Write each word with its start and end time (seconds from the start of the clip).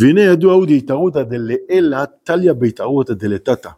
והנה 0.00 0.20
ידוע 0.20 0.52
הוא 0.54 0.66
דהתערותא 0.66 1.22
דלעילא 1.22 2.04
טליא 2.24 2.52
בהתערותא 2.52 3.14
דלתתא. 3.14 3.70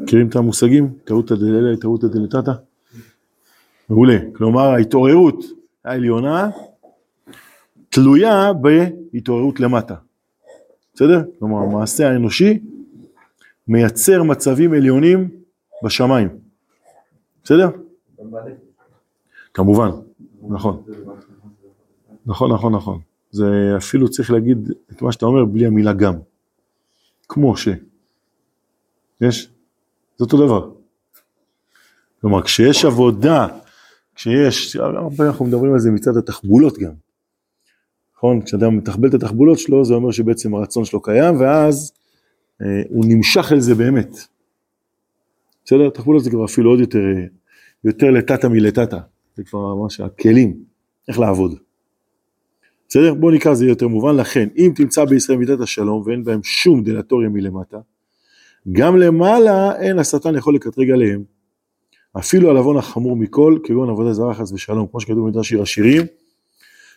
מכירים 0.00 0.28
את 0.28 0.36
המושגים? 0.36 0.94
התערותא 1.02 1.34
דלעילא, 1.34 1.72
התערותא 1.72 2.06
דלתתא? 2.06 2.52
מעולה. 3.88 4.18
כלומר 4.36 4.62
ההתעוררות 4.62 5.44
העליונה 5.84 6.50
תלויה 7.88 8.52
בהתעוררות 8.52 9.60
למטה. 9.60 9.94
בסדר? 10.94 11.22
כלומר 11.38 11.58
המעשה 11.58 12.08
האנושי 12.08 12.58
מייצר 13.68 14.22
מצבים 14.22 14.72
עליונים 14.72 15.28
בשמיים. 15.84 16.28
בסדר? 17.44 17.68
כמובן, 19.54 19.90
נכון. 20.48 20.82
נכון, 22.26 22.52
נכון, 22.52 22.74
נכון. 22.74 23.00
זה 23.30 23.74
אפילו 23.76 24.10
צריך 24.10 24.30
להגיד 24.30 24.72
את 24.92 25.02
מה 25.02 25.12
שאתה 25.12 25.26
אומר 25.26 25.44
בלי 25.44 25.66
המילה 25.66 25.92
גם. 25.92 26.14
כמו 27.28 27.56
ש. 27.56 27.68
יש? 29.20 29.50
זה 30.18 30.24
אותו 30.24 30.46
דבר. 30.46 30.70
כלומר, 32.20 32.42
כשיש 32.42 32.84
עבודה, 32.84 33.46
כשיש, 34.14 34.76
הרבה 34.76 35.26
אנחנו 35.26 35.44
מדברים 35.44 35.72
על 35.72 35.78
זה 35.78 35.90
מצד 35.90 36.16
התחבולות 36.16 36.78
גם. 36.78 36.92
נכון? 38.16 38.42
כשאדם 38.42 38.76
מתחבל 38.76 39.08
את 39.08 39.14
התחבולות 39.14 39.58
שלו, 39.58 39.84
זה 39.84 39.94
אומר 39.94 40.10
שבעצם 40.10 40.54
הרצון 40.54 40.84
שלו 40.84 41.02
קיים, 41.02 41.40
ואז 41.40 41.92
אה, 42.62 42.82
הוא 42.88 43.04
נמשך 43.08 43.52
אל 43.52 43.60
זה 43.60 43.74
באמת. 43.74 44.16
בסדר? 45.64 45.90
תחבולות 45.90 46.24
זה 46.24 46.30
כבר 46.30 46.44
אפילו 46.44 46.70
עוד 46.70 46.80
יותר, 46.80 46.98
אה, 46.98 47.24
יותר 47.84 48.10
לטאטה 48.10 48.48
מלטאטה. 48.48 49.00
זה 49.36 49.44
כבר 49.44 49.74
ממש 49.74 50.00
הכלים, 50.00 50.64
איך 51.08 51.18
לעבוד. 51.18 51.54
בסדר? 52.88 53.14
בואו 53.14 53.32
נקרא 53.32 53.54
זה 53.54 53.66
יותר 53.66 53.88
מובן, 53.88 54.16
לכן 54.16 54.48
אם 54.56 54.72
תמצא 54.76 55.04
בישראל 55.04 55.38
מידת 55.38 55.60
השלום 55.60 56.02
ואין 56.06 56.24
בהם 56.24 56.42
שום 56.42 56.82
דלטוריה 56.82 57.28
מלמטה, 57.28 57.78
גם 58.72 58.96
למעלה 58.96 59.76
אין 59.80 59.98
השטן 59.98 60.36
יכול 60.36 60.54
לקטרג 60.54 60.90
עליהם. 60.90 61.22
אפילו 62.18 62.50
על 62.50 62.56
עוון 62.56 62.76
החמור 62.76 63.16
מכל, 63.16 63.58
כגון 63.64 63.90
עבודה 63.90 64.12
זרה 64.12 64.34
חס 64.34 64.52
ושלום, 64.52 64.86
כמו 64.90 65.00
שכתוב 65.00 65.18
במדרש 65.18 65.48
שיר 65.48 65.62
השירים, 65.62 66.02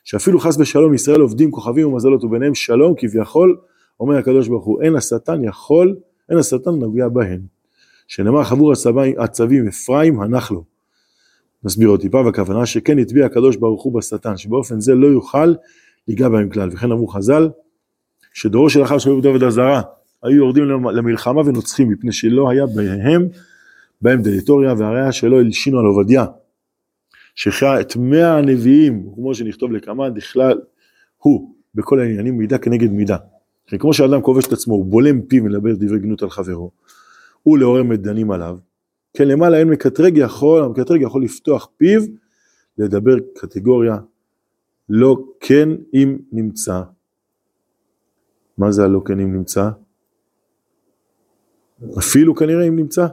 שאפילו 0.03 0.39
חס 0.39 0.58
ושלום 0.59 0.94
ישראל 0.94 1.22
עובדים 1.22 1.52
כוכבים 1.52 1.88
ומזלות 1.88 2.23
וביניהם 2.23 2.56
שלום 2.56 2.94
כביכול, 2.97 3.58
אומר 4.00 4.17
הקדוש 4.17 4.47
ברוך 4.47 4.66
הוא, 4.66 4.81
אין 4.81 4.95
השטן 4.95 5.44
יכול, 5.44 5.95
אין 6.30 6.38
השטן 6.38 6.72
נוגע 6.72 7.08
בהן. 7.08 7.42
שנאמר 8.08 8.44
חבור 8.44 8.73
הצבים 9.17 9.67
אפרים 9.67 10.22
הנח 10.22 10.52
לו. 10.52 10.71
נסביר 11.64 11.90
עוד 11.90 12.02
טיפה, 12.02 12.17
והכוונה 12.26 12.66
שכן 12.66 13.00
הטביע 13.00 13.26
הקדוש 13.26 13.56
ברוך 13.56 13.84
הוא 13.84 13.94
בשטן, 13.94 14.38
שבאופן 14.38 14.80
זה 14.80 14.95
לא 14.95 15.08
יוכל 15.08 15.54
ליגע 16.08 16.30
בהם 16.30 16.50
כלל. 16.50 16.70
וכן 16.73 16.92
אמרו 16.92 17.08
חז"ל, 17.08 17.50
שדורו 18.34 18.70
של 18.70 18.84
אחר 18.84 18.98
שהיו 18.98 19.18
עבודה 19.18 19.50
זרה, 19.50 19.81
היו 20.23 20.38
יורדים 20.38 20.64
למלחמה 20.94 21.42
ונוצחים, 21.42 21.90
מפני 21.90 22.12
שלא 22.12 22.50
היה 22.50 22.66
בהם, 22.66 23.28
בהם 24.02 24.22
דליטוריה, 24.22 24.73
והראיה 24.78 25.12
שלא 25.12 25.40
הלשינו 25.40 25.80
על 25.80 25.86
עובדיה. 25.86 26.26
שהכריע 27.36 27.81
את 27.81 27.96
מאה 27.96 28.38
הנביאים, 28.38 29.09
כמו 29.16 29.36
שנכתוב 29.36 29.72
לקמא, 29.72 30.09
בכלל 30.09 30.59
הוא 31.18 31.56
בכל 31.75 32.00
העניינים 32.00 32.38
מידה 32.38 32.58
כנגד 32.58 32.92
מידה. 32.92 33.18
כמו 33.80 33.94
שאדם 33.94 34.22
כובש 34.22 34.48
את 34.48 34.53
עצמו, 34.53 34.73
הוא 34.73 34.86
בולם 34.86 35.22
פיו 35.22 35.44
ולדבר 35.44 35.75
דברי 35.75 36.00
גנות 36.00 36.23
על 36.23 36.30
חברו, 36.30 36.72
הוא 37.44 37.58
לעורר 37.58 37.84
מדנים 37.84 38.31
עליו, 38.31 38.58
כן 39.14 39.28
למעלה 39.28 39.58
אין 39.58 39.70
מקטרג 39.70 40.17
יכול, 40.17 40.64
המקטרג 40.64 41.02
יכול 41.02 41.23
לפתוח 41.23 41.70
פיו, 41.78 42.02
לדבר 42.78 43.16
קטגוריה 43.36 43.97
לא 44.90 45.24
כן 45.40 45.69
אם 45.94 46.18
נמצא. 46.31 46.81
מה 48.58 48.72
זה 48.72 48.84
הלא 48.84 49.02
כן 49.06 49.19
אם 49.19 49.36
נמצא? 49.36 49.69
אפילו 51.97 52.36
כנראה 52.36 52.68
אם 52.68 52.75
נמצא. 52.75 53.08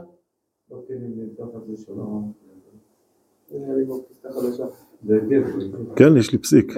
כן, 5.95 6.17
יש 6.17 6.31
לי 6.31 6.37
פסיק. 6.37 6.77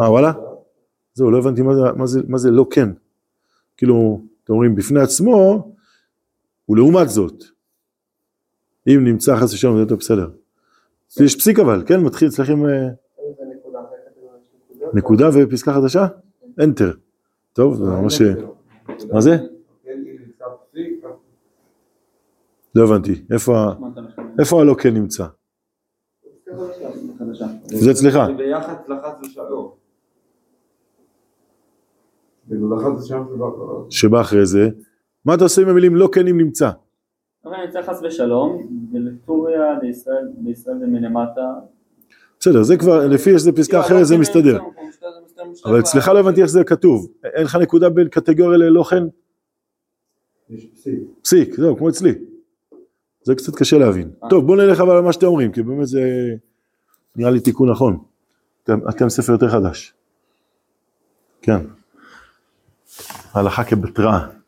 אה, 0.00 0.10
וואלה? 0.10 0.32
זהו, 1.14 1.30
לא 1.30 1.38
הבנתי 1.38 1.62
מה 2.28 2.38
זה 2.38 2.50
לא 2.50 2.66
כן. 2.70 2.88
כאילו, 3.76 4.20
אתם 4.44 4.52
אומרים, 4.52 4.74
בפני 4.74 5.00
עצמו, 5.00 5.72
ולעומת 6.70 7.08
זאת, 7.08 7.44
אם 8.88 9.04
נמצא 9.04 9.36
חס 9.36 9.54
ושלום 9.54 9.76
זה 9.76 9.82
יותר 9.82 9.96
בסדר. 9.96 10.30
יש 11.20 11.36
פסיק 11.36 11.58
אבל, 11.58 11.82
כן? 11.86 12.00
מתחיל 12.00 12.28
אצלכם 12.28 12.66
אה, 12.66 12.88
נקודה 14.94 15.28
ופסקה 15.34 15.72
חדשה? 15.72 16.06
אנטר. 16.60 16.92
טוב, 17.52 17.74
זה 17.74 17.84
ממש... 17.84 18.20
מה 19.12 19.20
זה? 19.20 19.36
לא 22.74 22.84
הבנתי, 22.84 23.22
איפה 24.38 24.60
הלא 24.60 24.74
כן 24.74 24.94
נמצא? 24.94 25.26
זה 27.64 27.90
אצלך. 27.90 28.18
ביחד 28.36 28.74
לחץ 28.88 29.20
ושלום. 29.22 29.80
שבא 33.90 34.20
אחרי 34.20 34.46
זה, 34.46 34.68
מה 35.24 35.34
אתה 35.34 35.44
עושה 35.44 35.62
עם 35.62 35.68
המילים 35.68 35.96
לא 35.96 36.08
כן 36.12 36.26
אם 36.26 36.38
נמצא? 36.38 36.70
אבל 37.44 37.56
נמצא 37.66 37.82
חס 37.82 38.00
ושלום, 38.02 38.66
ולטוריה 38.92 39.78
לישראל 40.42 40.78
זה 40.80 40.86
מלמטה. 40.86 41.54
בסדר, 42.40 42.62
זה 42.62 42.76
כבר, 42.76 43.06
לפי 43.06 43.30
איזה 43.30 43.52
פסקה 43.52 43.80
אחרת 43.80 44.06
זה 44.06 44.18
מסתדר. 44.18 44.58
אבל 45.64 45.80
אצלך 45.80 46.08
לא 46.08 46.18
הבנתי 46.18 46.42
איך 46.42 46.50
זה 46.50 46.64
כתוב. 46.64 47.12
אין 47.24 47.44
לך 47.44 47.56
נקודה 47.56 47.90
בין 47.90 48.08
קטגוריה 48.08 48.58
ללא 48.58 48.82
כן? 48.82 49.02
יש 50.50 50.66
פסיק. 50.74 51.00
פסיק, 51.22 51.54
זהו, 51.54 51.76
כמו 51.76 51.88
אצלי. 51.88 52.14
זה 53.22 53.34
קצת 53.34 53.56
קשה 53.56 53.78
להבין. 53.78 54.10
טוב, 54.30 54.46
בוא 54.46 54.56
נלך 54.56 54.80
אבל 54.80 54.96
על 54.96 55.02
מה 55.02 55.12
שאתם 55.12 55.26
אומרים, 55.26 55.52
כי 55.52 55.62
באמת 55.62 55.86
זה 55.86 56.00
נראה 57.16 57.30
לי 57.30 57.40
תיקון 57.40 57.70
נכון. 57.70 57.98
אתם 58.64 59.08
ספר 59.08 59.32
יותר 59.32 59.48
חדש. 59.48 59.94
כן. 61.42 61.60
הלכה 63.32 63.64
כבתראה. 63.64 64.39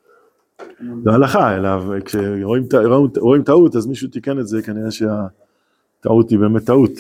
לא 1.05 1.12
הלכה, 1.12 1.56
אלא 1.56 1.71
כשרואים 2.05 3.43
טעות 3.45 3.77
אז 3.77 3.87
מישהו 3.87 4.09
תיקן 4.09 4.39
את 4.39 4.47
זה, 4.47 4.62
כנראה 4.62 4.91
שהטעות 4.91 6.31
היא 6.31 6.39
באמת 6.39 6.67
טעות. 6.67 6.93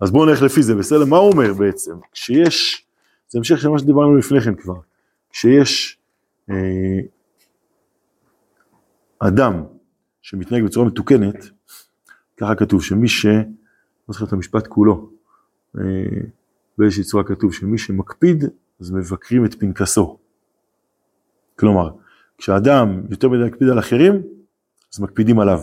אז 0.00 0.10
בואו 0.10 0.26
נלך 0.26 0.42
לפי 0.42 0.62
זה, 0.62 0.74
בסדר? 0.74 1.04
מה 1.04 1.16
הוא 1.16 1.32
אומר 1.32 1.54
בעצם? 1.54 1.92
כשיש, 2.12 2.86
זה 3.28 3.38
המשך 3.38 3.60
של 3.60 3.68
מה 3.68 3.78
שדיברנו 3.78 4.16
לפני 4.16 4.40
כן 4.40 4.54
כבר, 4.54 4.76
כשיש 5.30 5.98
אה, 6.50 7.00
אדם 9.18 9.64
שמתנהג 10.22 10.64
בצורה 10.64 10.86
מתוקנת, 10.86 11.44
ככה 12.36 12.54
כתוב 12.54 12.82
שמי 12.82 13.08
ש... 13.08 13.26
לא 13.26 14.12
זוכר 14.12 14.24
את 14.24 14.32
המשפט 14.32 14.66
כולו, 14.66 15.10
אה, 15.78 15.82
באיזושהי 16.78 17.04
צורה 17.04 17.24
כתוב 17.24 17.52
שמי 17.52 17.78
שמקפיד 17.78 18.44
אז 18.80 18.90
מבקרים 18.90 19.44
את 19.44 19.54
פנקסו. 19.54 20.18
כלומר, 21.58 21.90
כשאדם 22.38 23.02
יותר 23.10 23.28
מדי 23.28 23.44
מקפיד 23.44 23.68
על 23.68 23.78
אחרים, 23.78 24.22
אז 24.94 25.00
מקפידים 25.00 25.40
עליו. 25.40 25.60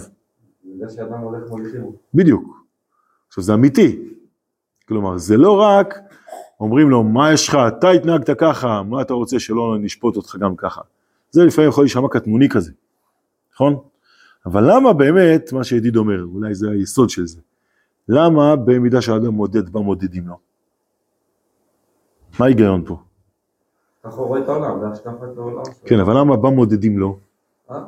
זה 0.79 0.95
שאדם 0.95 1.19
הולך 1.19 1.50
מוליכים. 1.50 1.91
בדיוק. 2.13 2.66
עכשיו 3.28 3.44
זה 3.44 3.53
אמיתי. 3.53 4.13
כלומר, 4.88 5.17
זה 5.17 5.38
לא 5.38 5.62
רק 5.62 6.00
אומרים 6.59 6.89
לו, 6.89 7.03
מה 7.03 7.33
יש 7.33 7.47
לך, 7.47 7.57
אתה 7.67 7.89
התנהגת 7.89 8.29
ככה, 8.39 8.83
מה 8.83 9.01
אתה 9.01 9.13
רוצה 9.13 9.39
שלא 9.39 9.78
נשפוט 9.79 10.16
אותך 10.16 10.35
גם 10.35 10.56
ככה. 10.56 10.81
זה 11.31 11.45
לפעמים 11.45 11.69
יכול 11.69 11.83
להישמע 11.83 12.07
קטנוני 12.12 12.50
כזה, 12.50 12.71
נכון? 13.53 13.75
אבל 14.45 14.63
למה 14.75 14.94
באמת, 14.94 15.53
מה 15.53 15.63
שידיד 15.63 15.95
אומר, 15.95 16.24
אולי 16.24 16.56
זה 16.56 16.71
היסוד 16.71 17.09
של 17.09 17.25
זה, 17.27 17.42
למה 18.09 18.56
במידה 18.56 19.01
שהאדם 19.01 19.33
מודד, 19.33 19.69
בה 19.69 19.80
מודדים 19.80 20.27
לו? 20.27 20.38
מה 22.39 22.45
ההיגיון 22.45 22.86
פה? 22.86 22.98
ככה 24.03 24.15
הוא 24.15 24.27
רואה 24.27 24.39
את 24.39 24.50
העולם, 24.50 24.79
זה 24.79 24.88
השקפת 24.88 25.38
העולם. 25.38 25.63
כן, 25.85 26.00
אבל 26.00 26.17
למה 26.19 26.38
בה 26.38 26.50
מודדים 26.50 26.97
לו? 26.97 27.19
אה? 27.71 27.83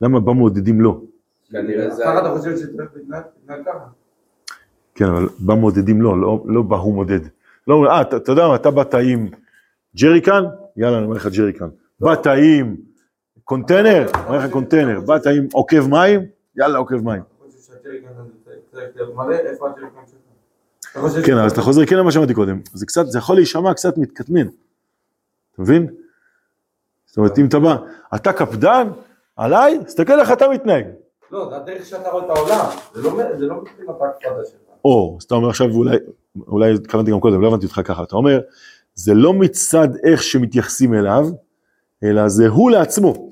למה 0.00 0.20
בה 0.20 0.32
מודדים 0.32 0.80
לו? 0.80 1.04
כנראה 1.50 1.90
זה... 1.90 2.02
ככה 2.04 2.18
אתה 2.18 2.38
חושב 2.38 2.56
שצריך 2.56 2.90
להתנהג 2.96 3.64
ככה? 3.66 3.86
כן, 4.94 5.04
אבל 5.04 5.28
בה 5.38 5.54
מודדים 5.54 6.02
לו, 6.02 6.16
לא, 6.20 6.42
לא 6.46 6.62
בה 6.62 6.76
הוא 6.76 6.94
מודד. 6.94 7.20
לא 7.66 7.86
אה, 7.90 8.00
אתה 8.00 8.32
יודע 8.32 8.48
מה, 8.48 8.54
אתה 8.54 8.70
באת 8.70 8.94
עם 8.94 9.28
ג'ריקן? 9.96 10.42
יאללה, 10.76 10.96
אני 10.96 11.04
אומר 11.04 11.16
לך 11.16 11.26
ג'ריקן. 11.26 11.68
באת 12.00 12.26
עם 12.26 12.76
קונטיינר? 13.44 14.06
אני 14.14 14.26
אומר 14.26 14.38
לך 14.38 14.50
קונטיינר. 14.52 15.00
באת 15.00 15.26
עם 15.26 15.46
עוקב 15.52 15.88
מים? 15.88 16.20
יאללה, 16.56 16.78
עוקב 16.78 16.96
מים. 16.96 17.22
כן, 21.26 21.38
אז 21.38 21.52
אתה 21.52 21.60
חוזר 21.60 21.86
כן 21.86 21.96
למה 21.96 22.12
שאמרתי 22.12 22.34
קודם. 22.34 22.60
זה 22.74 22.86
קצת, 22.86 23.06
זה 23.06 23.18
יכול 23.18 23.36
להישמע 23.36 23.74
קצת 23.74 23.98
מתקטמן. 23.98 24.46
מבין? 25.60 25.86
זאת 27.06 27.16
אומרת, 27.16 27.38
אם 27.38 27.46
אתה 27.46 27.58
בא, 27.58 27.76
אתה 28.14 28.32
קפדן 28.32 28.88
עליי, 29.36 29.84
תסתכל 29.84 30.20
איך 30.20 30.32
אתה 30.32 30.48
מתנהג. 30.48 30.84
לא, 31.30 31.48
זה 31.50 31.56
הדרך 31.56 31.86
שאתה 31.86 32.08
רואה 32.08 32.24
את 32.24 32.30
העולם, 32.30 32.66
זה 32.94 33.02
לא 33.02 33.36
זה 33.38 33.46
לא 33.46 33.60
מבחינת 33.60 33.88
ההקפדה 34.00 34.44
שלך. 34.44 34.60
או, 34.84 35.16
אז 35.18 35.24
אתה 35.24 35.34
אומר 35.34 35.48
עכשיו, 35.48 35.66
אולי, 35.70 35.96
אולי 36.46 36.74
התכוונתי 36.74 37.10
גם 37.10 37.20
קודם, 37.20 37.42
לא 37.42 37.48
הבנתי 37.48 37.66
אותך 37.66 37.80
ככה, 37.84 38.02
אתה 38.02 38.16
אומר, 38.16 38.40
זה 38.94 39.14
לא 39.14 39.34
מצד 39.34 39.88
איך 40.04 40.22
שמתייחסים 40.22 40.94
אליו, 40.94 41.26
אלא 42.04 42.28
זה 42.28 42.48
הוא 42.48 42.70
לעצמו. 42.70 43.30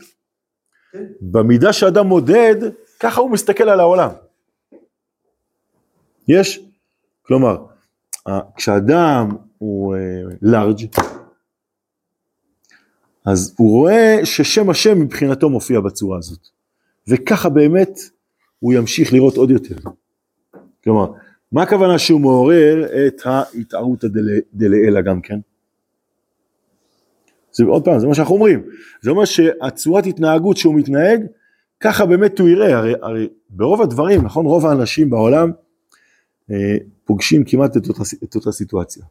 כן. 0.93 1.05
במידה 1.21 1.73
שאדם 1.73 2.07
מודד, 2.07 2.57
ככה 3.01 3.21
הוא 3.21 3.31
מסתכל 3.31 3.69
על 3.69 3.81
העולם. 3.81 4.11
יש? 6.29 6.61
כלומר, 7.23 7.57
כשאדם 8.57 9.29
הוא 9.59 9.97
לארג', 10.43 10.87
אז 13.31 13.55
הוא 13.59 13.71
רואה 13.71 14.21
ששם 14.25 14.71
השם 14.71 15.01
מבחינתו 15.01 15.51
מופיע 15.51 15.81
בצורה 15.81 16.19
הזאת. 16.19 16.49
וככה 17.09 17.49
באמת 17.49 17.99
הוא 18.59 18.73
ימשיך 18.75 19.13
לראות 19.13 19.37
עוד 19.37 19.51
יותר. 19.51 19.75
כלומר, 20.85 21.13
מה 21.53 21.63
הכוונה 21.63 21.99
שהוא 21.99 22.21
מעורר 22.21 22.87
את 23.07 23.23
ההתערותא 23.25 24.09
דל- 24.09 24.41
דלעילא 24.55 25.01
גם 25.01 25.21
כן? 25.21 25.39
זה 27.53 27.65
עוד 27.65 27.85
פעם, 27.85 27.99
זה 27.99 28.07
מה 28.07 28.15
שאנחנו 28.15 28.35
אומרים. 28.35 28.63
זה 29.03 29.11
אומר 29.11 29.25
שהצורת 29.25 30.07
התנהגות 30.07 30.57
שהוא 30.57 30.75
מתנהג, 30.75 31.27
ככה 31.81 32.07
באמת 32.07 32.39
הוא 32.39 32.49
יראה. 32.49 32.79
הרי, 32.79 32.95
הרי 33.03 33.29
ברוב 33.51 33.83
הדברים, 33.83 34.25
נכון, 34.25 34.47
רוב 34.47 34.67
האנשים 34.67 35.11
בעולם 35.11 35.53
אה, 36.51 36.77
פוגשים 37.05 37.45
כמעט 37.45 37.77
את 37.77 37.89
אותה, 37.89 38.03
את 38.25 38.35
אותה 38.35 38.53
סיטואציה. 38.53 39.05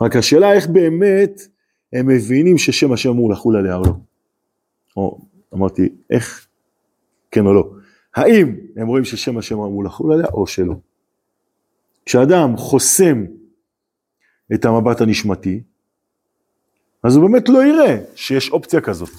רק 0.00 0.16
השאלה 0.16 0.52
איך 0.52 0.66
באמת 0.66 1.40
הם 1.92 2.06
מבינים 2.06 2.58
ששם 2.58 2.92
השם 2.92 3.10
אמור 3.10 3.30
לחול 3.30 3.56
עליה 3.56 3.76
או 3.76 3.82
לא. 3.82 3.92
או 4.96 5.18
אמרתי, 5.54 5.88
איך, 6.10 6.48
כן 7.30 7.46
או 7.46 7.54
לא. 7.54 7.70
האם 8.16 8.56
הם 8.76 8.86
רואים 8.86 9.04
ששם 9.04 9.38
השם 9.38 9.54
אמור 9.54 9.84
לחול 9.84 10.12
עליה 10.12 10.26
או 10.26 10.46
שלא. 10.46 10.74
כשאדם 12.06 12.56
חוסם 12.56 13.24
את 14.54 14.64
המבט 14.64 15.00
הנשמתי, 15.00 15.62
אז 17.02 17.16
הוא 17.16 17.28
באמת 17.28 17.48
לא 17.48 17.64
יראה 17.64 17.96
שיש 18.14 18.50
אופציה 18.50 18.80
כזאת. 18.80 19.10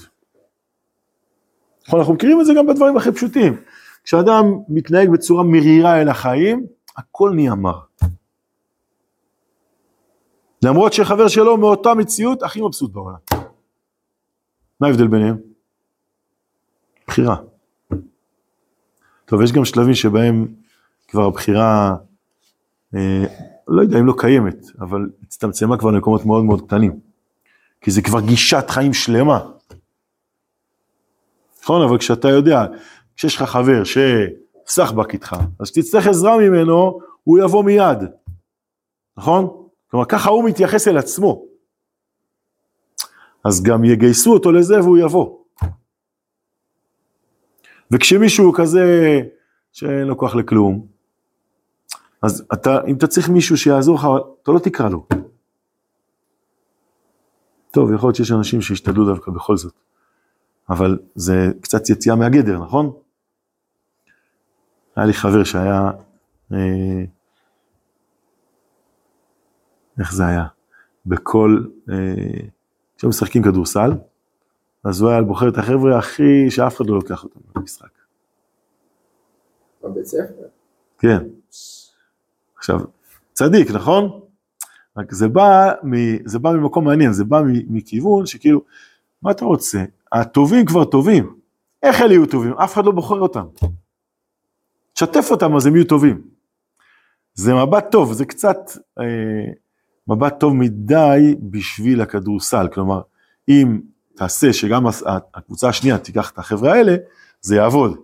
נכון, 1.87 1.99
אנחנו 1.99 2.13
מכירים 2.13 2.41
את 2.41 2.45
זה 2.45 2.53
גם 2.57 2.67
בדברים 2.67 2.97
הכי 2.97 3.11
פשוטים. 3.11 3.57
כשאדם 4.03 4.45
מתנהג 4.69 5.09
בצורה 5.09 5.43
מרירה 5.43 6.01
אל 6.01 6.09
החיים, 6.09 6.65
הכל 6.97 7.31
נהיה 7.35 7.55
מר. 7.55 7.79
למרות 10.63 10.93
שחבר 10.93 11.27
שלו 11.27 11.57
מאותה 11.57 11.93
מציאות 11.93 12.43
הכי 12.43 12.61
מבסוט 12.61 12.91
בעולם. 12.91 13.17
מה 14.79 14.87
ההבדל 14.87 15.07
ביניהם? 15.07 15.37
בחירה. 17.07 17.35
טוב, 19.25 19.41
יש 19.41 19.51
גם 19.51 19.65
שלבים 19.65 19.93
שבהם 19.93 20.47
כבר 21.07 21.23
הבחירה, 21.23 21.95
אה, 22.95 23.23
לא 23.67 23.81
יודע 23.81 23.99
אם 23.99 24.05
לא 24.05 24.13
קיימת, 24.17 24.65
אבל 24.79 25.09
הצטמצמה 25.23 25.77
כבר 25.77 25.91
למקומות 25.91 26.25
מאוד 26.25 26.43
מאוד 26.43 26.61
קטנים. 26.67 26.99
כי 27.81 27.91
זה 27.91 28.01
כבר 28.01 28.21
גישת 28.21 28.69
חיים 28.69 28.93
שלמה. 28.93 29.49
נכון, 31.63 31.81
אבל 31.81 31.97
כשאתה 31.97 32.29
יודע, 32.29 32.65
כשיש 33.15 33.35
לך 33.35 33.43
חבר 33.43 33.83
שסחבק 33.83 35.13
איתך, 35.13 35.35
אז 35.59 35.71
כשתצטרך 35.71 36.07
עזרה 36.07 36.37
ממנו, 36.37 36.99
הוא 37.23 37.39
יבוא 37.39 37.63
מיד. 37.63 37.97
נכון? 39.17 39.66
כלומר, 39.91 40.05
ככה 40.05 40.29
הוא 40.29 40.49
מתייחס 40.49 40.87
אל 40.87 40.97
עצמו. 40.97 41.45
אז 43.45 43.63
גם 43.63 43.83
יגייסו 43.83 44.33
אותו 44.33 44.51
לזה 44.51 44.79
והוא 44.79 44.97
יבוא. 44.97 45.37
וכשמישהו 47.91 48.53
כזה 48.53 49.19
שאין 49.71 50.07
לו 50.07 50.17
כוח 50.17 50.35
לכלום, 50.35 50.87
אז 52.21 52.45
אתה, 52.53 52.77
אם 52.87 52.95
אתה 52.95 53.07
צריך 53.07 53.29
מישהו 53.29 53.57
שיעזור 53.57 53.95
לך, 53.95 54.07
אתה 54.43 54.51
לא 54.51 54.59
תקרא 54.59 54.89
לו. 54.89 55.07
טוב, 57.71 57.93
יכול 57.93 58.07
להיות 58.07 58.15
שיש 58.15 58.31
אנשים 58.31 58.61
שישתדלו 58.61 59.05
דווקא 59.05 59.31
בכל 59.31 59.57
זאת, 59.57 59.73
אבל 60.69 60.99
זה 61.15 61.51
קצת 61.61 61.89
יציאה 61.89 62.15
מהגדר, 62.15 62.59
נכון? 62.59 62.91
היה 64.95 65.05
לי 65.05 65.13
חבר 65.13 65.43
שהיה, 65.43 65.91
אה, 66.53 67.03
איך 69.99 70.13
זה 70.13 70.25
היה? 70.27 70.45
בכל, 71.05 71.63
אה, 71.89 71.95
כשהם 72.97 73.09
משחקים 73.09 73.43
כדורסל, 73.43 73.91
אז 74.83 75.01
הוא 75.01 75.09
היה 75.09 75.21
בוחר 75.21 75.49
את 75.49 75.57
החבר'ה 75.57 75.97
הכי, 75.97 76.51
שאף 76.51 76.77
אחד 76.77 76.85
לא 76.87 76.95
לוקח 76.95 77.23
אותם 77.23 77.39
למשחק. 77.55 77.87
בבית 79.83 80.05
ספר? 80.05 80.47
כן. 80.99 81.17
עכשיו, 82.57 82.79
צדיק, 83.33 83.71
נכון? 83.71 84.19
רק 84.97 85.13
זה 85.13 85.27
בא, 85.27 85.73
מ, 85.83 85.93
זה 86.25 86.39
בא 86.39 86.51
ממקום 86.51 86.85
מעניין, 86.85 87.13
זה 87.13 87.23
בא 87.23 87.41
מכיוון 87.69 88.25
שכאילו, 88.25 88.61
מה 89.21 89.31
אתה 89.31 89.45
רוצה? 89.45 89.83
הטובים 90.11 90.65
כבר 90.65 90.85
טובים. 90.85 91.35
איך 91.83 92.01
אלה 92.01 92.13
יהיו 92.13 92.25
טובים? 92.25 92.53
אף 92.53 92.73
אחד 92.73 92.85
לא 92.85 92.91
בוחר 92.91 93.19
אותם. 93.19 93.45
תשתף 94.93 95.31
אותם 95.31 95.55
אז 95.55 95.65
הם 95.65 95.75
יהיו 95.75 95.85
טובים. 95.85 96.21
זה 97.33 97.53
מבט 97.53 97.91
טוב, 97.91 98.13
זה 98.13 98.25
קצת 98.25 98.57
אה, 98.99 99.53
מבט 100.07 100.39
טוב 100.39 100.55
מדי 100.55 101.35
בשביל 101.39 102.01
הכדורסל. 102.01 102.67
כלומר, 102.73 103.01
אם 103.49 103.79
תעשה 104.15 104.53
שגם 104.53 104.85
הקבוצה 105.33 105.69
השנייה 105.69 105.97
תיקח 105.97 106.31
את 106.31 106.37
החבר'ה 106.37 106.73
האלה, 106.73 106.95
זה 107.41 107.55
יעבוד. 107.55 107.97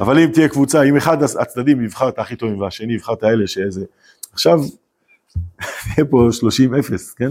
אבל 0.00 0.18
אם 0.18 0.30
תהיה 0.32 0.48
קבוצה, 0.48 0.82
אם 0.82 0.96
אחד 0.96 1.22
הצדדים 1.22 1.84
יבחר 1.84 2.08
את 2.08 2.18
הכי 2.18 2.36
טובים 2.36 2.60
והשני 2.60 2.94
יבחר 2.94 3.12
את 3.12 3.22
האלה 3.22 3.46
שאיזה... 3.46 3.84
עכשיו, 4.32 4.58
יהיה 5.96 6.06
פה 6.10 6.28
30-0, 6.40 7.16
כן? 7.16 7.30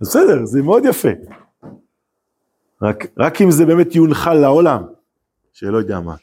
אז 0.00 0.08
בסדר, 0.08 0.44
זה 0.44 0.62
מאוד 0.62 0.84
יפה. 0.84 1.08
רק, 2.82 3.06
רק 3.18 3.42
אם 3.42 3.50
זה 3.50 3.66
באמת 3.66 3.94
יונחל 3.94 4.34
לעולם, 4.34 4.82
שלא 5.52 5.78
יודע 5.78 6.00
מה. 6.00 6.14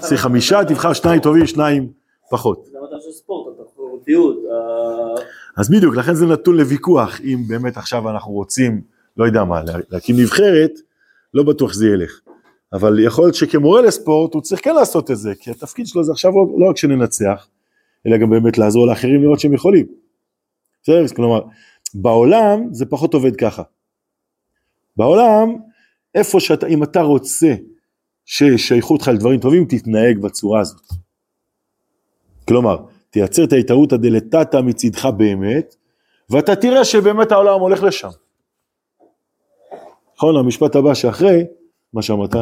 צריך 0.00 0.20
חמישה, 0.20 0.64
תבחר 0.64 0.92
שניים 0.92 1.20
טובים, 1.20 1.46
שניים 1.46 1.92
פחות. 2.30 2.64
זה 2.64 2.78
המטרה 2.78 3.00
של 3.00 3.10
ספורט, 3.10 3.54
התחרותיות, 3.60 4.36
אז 5.56 5.70
בדיוק, 5.70 5.96
לכן 5.96 6.14
זה 6.14 6.26
נתון 6.26 6.56
לוויכוח, 6.56 7.20
אם 7.20 7.44
באמת 7.48 7.76
עכשיו 7.76 8.10
אנחנו 8.10 8.32
רוצים, 8.32 8.82
לא 9.16 9.24
יודע 9.24 9.44
מה, 9.44 9.62
לה- 9.62 9.78
להקים 9.90 10.16
נבחרת, 10.16 10.70
לא 11.34 11.42
בטוח 11.42 11.72
שזה 11.72 11.86
ילך. 11.86 12.20
אבל 12.72 12.98
יכול 13.04 13.24
להיות 13.24 13.34
שכמורה 13.34 13.82
לספורט 13.82 14.34
הוא 14.34 14.42
צריך 14.42 14.64
כן 14.64 14.74
לעשות 14.74 15.10
את 15.10 15.16
זה, 15.16 15.32
כי 15.40 15.50
התפקיד 15.50 15.86
שלו 15.86 16.04
זה 16.04 16.12
עכשיו 16.12 16.30
לא, 16.32 16.46
לא 16.58 16.70
רק 16.70 16.76
שננצח, 16.76 17.48
אלא 18.06 18.16
גם 18.18 18.30
באמת 18.30 18.58
לעזור 18.58 18.86
לאחרים 18.86 19.22
לראות 19.22 19.40
שהם 19.40 19.52
יכולים. 19.54 19.86
בסדר? 20.82 21.08
כלומר, 21.16 21.40
בעולם 21.94 22.60
זה 22.70 22.86
פחות 22.86 23.14
עובד 23.14 23.36
ככה. 23.36 23.62
בעולם, 24.96 25.56
איפה 26.14 26.40
שאתה, 26.40 26.66
אם 26.66 26.82
אתה 26.82 27.00
רוצה 27.00 27.54
שישייכו 28.24 28.94
אותך 28.94 29.08
לדברים 29.08 29.40
טובים, 29.40 29.64
תתנהג 29.64 30.18
בצורה 30.18 30.60
הזאת. 30.60 30.82
כלומר, 32.48 32.76
תייצר 33.12 33.44
את 33.44 33.52
ההתערותא 33.52 33.96
דלתתא 33.96 34.60
מצידך 34.60 35.06
באמת, 35.06 35.74
ואתה 36.30 36.56
תראה 36.56 36.84
שבאמת 36.84 37.32
העולם 37.32 37.60
הולך 37.60 37.82
לשם. 37.82 38.08
נכון, 40.16 40.36
המשפט 40.36 40.76
הבא 40.76 40.94
שאחרי, 40.94 41.44
מה 41.92 42.02
שאמרת, 42.02 42.34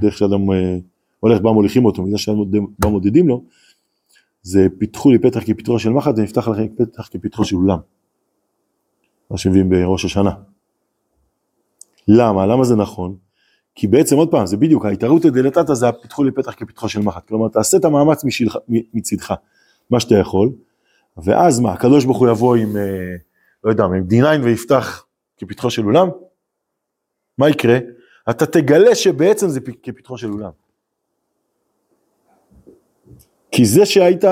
דרך 0.00 0.18
שאדם 0.18 0.50
אה, 0.52 0.76
הולך 1.20 1.40
בה 1.40 1.52
מוליכים 1.52 1.84
אותו, 1.84 2.02
מזה 2.02 2.18
שאדם 2.18 2.36
בה 2.78 2.88
מודדים 2.88 3.28
לו, 3.28 3.44
זה 4.42 4.66
פיתחו 4.78 5.10
לי 5.10 5.18
פתח 5.18 5.40
כפתחו 5.46 5.78
של 5.78 5.90
מחט 5.90 6.14
ונפתח 6.16 6.48
לכם 6.48 6.68
פתח 6.68 7.08
כפתחו 7.10 7.44
של 7.44 7.56
אולם. 7.56 7.78
מה 9.30 9.38
שמביאים 9.38 9.68
בראש 9.70 10.04
השנה. 10.04 10.30
למה? 12.08 12.46
למה 12.46 12.64
זה 12.64 12.76
נכון? 12.76 13.16
כי 13.74 13.86
בעצם 13.86 14.16
עוד 14.16 14.30
פעם, 14.30 14.46
זה 14.46 14.56
בדיוק, 14.56 14.84
ההתערותא 14.84 15.28
דלתתא 15.28 15.74
זה 15.74 15.88
הפיתחו 15.88 16.24
לי 16.24 16.30
פתח 16.30 16.54
כפתחו 16.56 16.88
של 16.88 17.00
מחט. 17.00 17.28
כלומר, 17.28 17.48
תעשה 17.48 17.76
את 17.76 17.84
המאמץ 17.84 18.24
משלך, 18.24 18.58
מצידך, 18.94 19.34
מה 19.90 20.00
שאתה 20.00 20.14
יכול, 20.14 20.52
ואז 21.16 21.60
מה, 21.60 21.72
הקדוש 21.72 22.04
ברוך 22.04 22.18
הוא 22.18 22.28
יבוא 22.28 22.56
עם, 22.56 22.76
אה, 22.76 23.16
לא 23.64 23.70
יודע, 23.70 23.84
עם 23.84 24.06
D9 24.10 24.44
ויפתח 24.44 25.06
כפתחו 25.36 25.70
של 25.70 25.84
אולם? 25.84 26.08
מה 27.38 27.50
יקרה? 27.50 27.78
אתה 28.30 28.46
תגלה 28.46 28.94
שבעצם 28.94 29.48
זה 29.48 29.60
כפתחו 29.82 30.18
של 30.18 30.30
אולם. 30.30 30.50
כי 33.50 33.64
זה 33.64 33.86
שהיית 33.86 34.24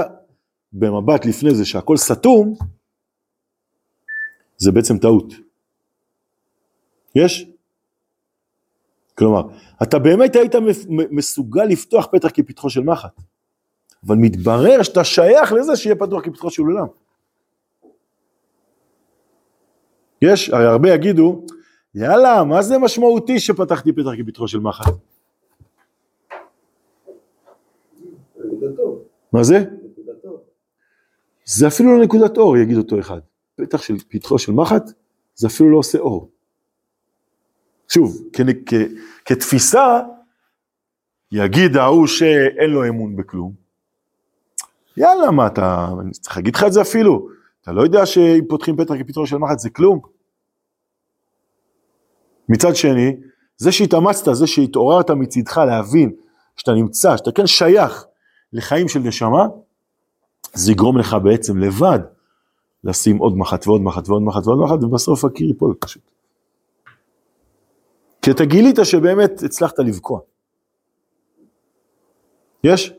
במבט 0.72 1.26
לפני 1.26 1.54
זה 1.54 1.64
שהכל 1.64 1.96
סתום, 1.96 2.54
זה 4.56 4.72
בעצם 4.72 4.98
טעות. 4.98 5.34
יש? 7.14 7.46
כלומר, 9.14 9.42
אתה 9.82 9.98
באמת 9.98 10.36
היית 10.36 10.52
מסוגל 10.88 11.64
לפתוח 11.64 12.06
פתח 12.12 12.28
כפתחו 12.34 12.70
של 12.70 12.80
מחט, 12.80 13.20
אבל 14.06 14.16
מתברר 14.16 14.82
שאתה 14.82 15.04
שייך 15.04 15.52
לזה 15.52 15.76
שיהיה 15.76 15.96
פתוח 15.96 16.24
כפתחו 16.24 16.50
של 16.50 16.62
עולם. 16.62 16.86
יש, 20.22 20.50
הרי 20.50 20.64
הרבה 20.64 20.94
יגידו, 20.94 21.44
יאללה, 21.94 22.44
מה 22.44 22.62
זה 22.62 22.78
משמעותי 22.78 23.40
שפתחתי 23.40 23.92
פתח 23.92 24.10
כפתחו 24.18 24.48
של 24.48 24.58
מחט? 24.58 24.92
נקודתו, 28.38 28.98
מה 29.32 29.42
זה? 29.42 29.64
זה 31.44 31.66
אפילו 31.66 31.98
לא 31.98 32.04
נקודת 32.04 32.36
אור, 32.36 32.56
יגיד 32.56 32.76
אותו 32.76 32.98
אחד. 32.98 33.20
הפתח 33.58 33.82
של 33.82 33.94
פתחו 34.08 34.38
של 34.38 34.52
מחט, 34.52 34.90
זה 35.34 35.46
אפילו 35.46 35.70
לא 35.70 35.76
עושה 35.76 35.98
אור. 35.98 36.30
שוב, 37.88 38.28
כ, 38.32 38.40
כ, 38.66 38.74
כתפיסה, 39.24 40.00
יגיד 41.32 41.76
ההוא 41.76 42.06
שאין 42.06 42.70
לו 42.70 42.88
אמון 42.88 43.16
בכלום. 43.16 43.63
יאללה, 44.96 45.30
מה 45.30 45.46
אתה, 45.46 45.88
אני 46.00 46.10
צריך 46.10 46.36
להגיד 46.36 46.56
לך 46.56 46.64
את 46.66 46.72
זה 46.72 46.82
אפילו. 46.82 47.28
אתה 47.62 47.72
לא 47.72 47.82
יודע 47.82 48.06
שאם 48.06 48.44
פותחים 48.48 48.76
פתח 48.76 48.94
כפתחו 48.98 49.26
של 49.26 49.36
מחט 49.36 49.58
זה 49.58 49.70
כלום? 49.70 50.00
מצד 52.48 52.76
שני, 52.76 53.16
זה 53.56 53.72
שהתאמצת, 53.72 54.34
זה 54.34 54.46
שהתעוררת 54.46 55.10
מצידך 55.10 55.58
להבין 55.58 56.12
שאתה 56.56 56.72
נמצא, 56.72 57.16
שאתה 57.16 57.32
כן 57.32 57.46
שייך 57.46 58.04
לחיים 58.52 58.88
של 58.88 59.00
נשמה, 59.00 59.46
זה 60.54 60.72
יגרום 60.72 60.98
לך 60.98 61.16
בעצם 61.22 61.58
לבד 61.58 61.98
לשים 62.84 63.16
עוד 63.18 63.36
מחט 63.36 63.66
ועוד 63.66 63.80
מחט 63.80 64.08
ועוד 64.08 64.22
מחט 64.22 64.46
ועוד 64.46 64.58
מחט, 64.58 64.82
ובסוף 64.82 65.24
הקיר 65.24 65.46
ייפול 65.46 65.74
פשוט. 65.80 66.02
כי 68.22 68.30
אתה 68.30 68.44
גילית 68.44 68.76
שבאמת 68.84 69.42
הצלחת 69.42 69.78
לבקוע. 69.78 70.20
יש? 72.64 72.92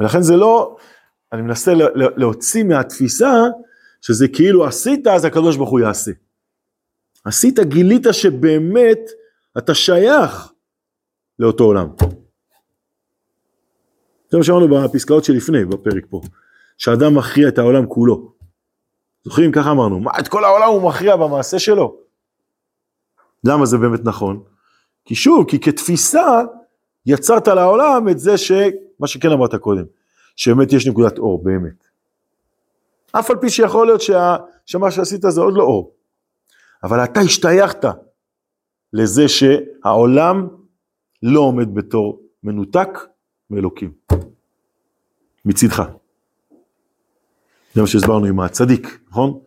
ולכן 0.00 0.22
זה 0.22 0.36
לא, 0.36 0.76
אני 1.32 1.42
מנסה 1.42 1.72
להוציא 1.94 2.64
מהתפיסה 2.64 3.32
שזה 4.00 4.28
כאילו 4.28 4.64
עשית 4.64 5.06
אז 5.06 5.24
הקדוש 5.24 5.56
ברוך 5.56 5.70
הוא 5.70 5.80
יעשה. 5.80 6.10
עשית, 7.24 7.58
גילית 7.58 8.06
שבאמת 8.12 8.98
אתה 9.58 9.74
שייך 9.74 10.52
לאותו 11.38 11.64
עולם. 11.64 11.88
זה 14.30 14.38
מה 14.38 14.44
שאמרנו 14.44 14.68
בפסקאות 14.68 15.24
שלפני, 15.24 15.64
בפרק 15.64 16.06
פה, 16.10 16.20
שאדם 16.78 17.14
מכריע 17.14 17.48
את 17.48 17.58
העולם 17.58 17.86
כולו. 17.86 18.32
זוכרים? 19.24 19.52
ככה 19.52 19.70
אמרנו, 19.70 20.00
מה, 20.00 20.10
את 20.20 20.28
כל 20.28 20.44
העולם 20.44 20.68
הוא 20.68 20.88
מכריע 20.88 21.16
במעשה 21.16 21.58
שלו? 21.58 21.96
למה 23.44 23.66
זה 23.66 23.78
באמת 23.78 24.00
נכון? 24.04 24.42
כי 25.04 25.14
שוב, 25.14 25.50
כי 25.50 25.60
כתפיסה 25.60 26.42
יצרת 27.06 27.48
לעולם 27.48 28.08
את 28.08 28.18
זה 28.18 28.38
ש... 28.38 28.52
מה 29.00 29.06
שכן 29.06 29.30
אמרת 29.30 29.54
קודם, 29.54 29.84
שבאמת 30.36 30.72
יש 30.72 30.86
נקודת 30.86 31.18
אור, 31.18 31.44
באמת. 31.44 31.84
אף 33.12 33.30
על 33.30 33.36
פי 33.36 33.50
שיכול 33.50 33.86
להיות 33.86 34.00
שה... 34.00 34.36
שמה 34.66 34.90
שעשית 34.90 35.22
זה 35.28 35.40
עוד 35.40 35.54
לא 35.56 35.62
אור. 35.62 35.94
אבל 36.82 37.04
אתה 37.04 37.20
השתייכת 37.20 37.84
לזה 38.92 39.28
שהעולם 39.28 40.48
לא 41.22 41.40
עומד 41.40 41.74
בתור 41.74 42.20
מנותק 42.42 42.98
מאלוקים. 43.50 43.92
מצידך. 45.44 45.82
זה 47.74 47.80
מה 47.80 47.86
שהסברנו 47.86 48.26
עם 48.26 48.40
הצדיק, 48.40 49.00
נכון? 49.08 49.40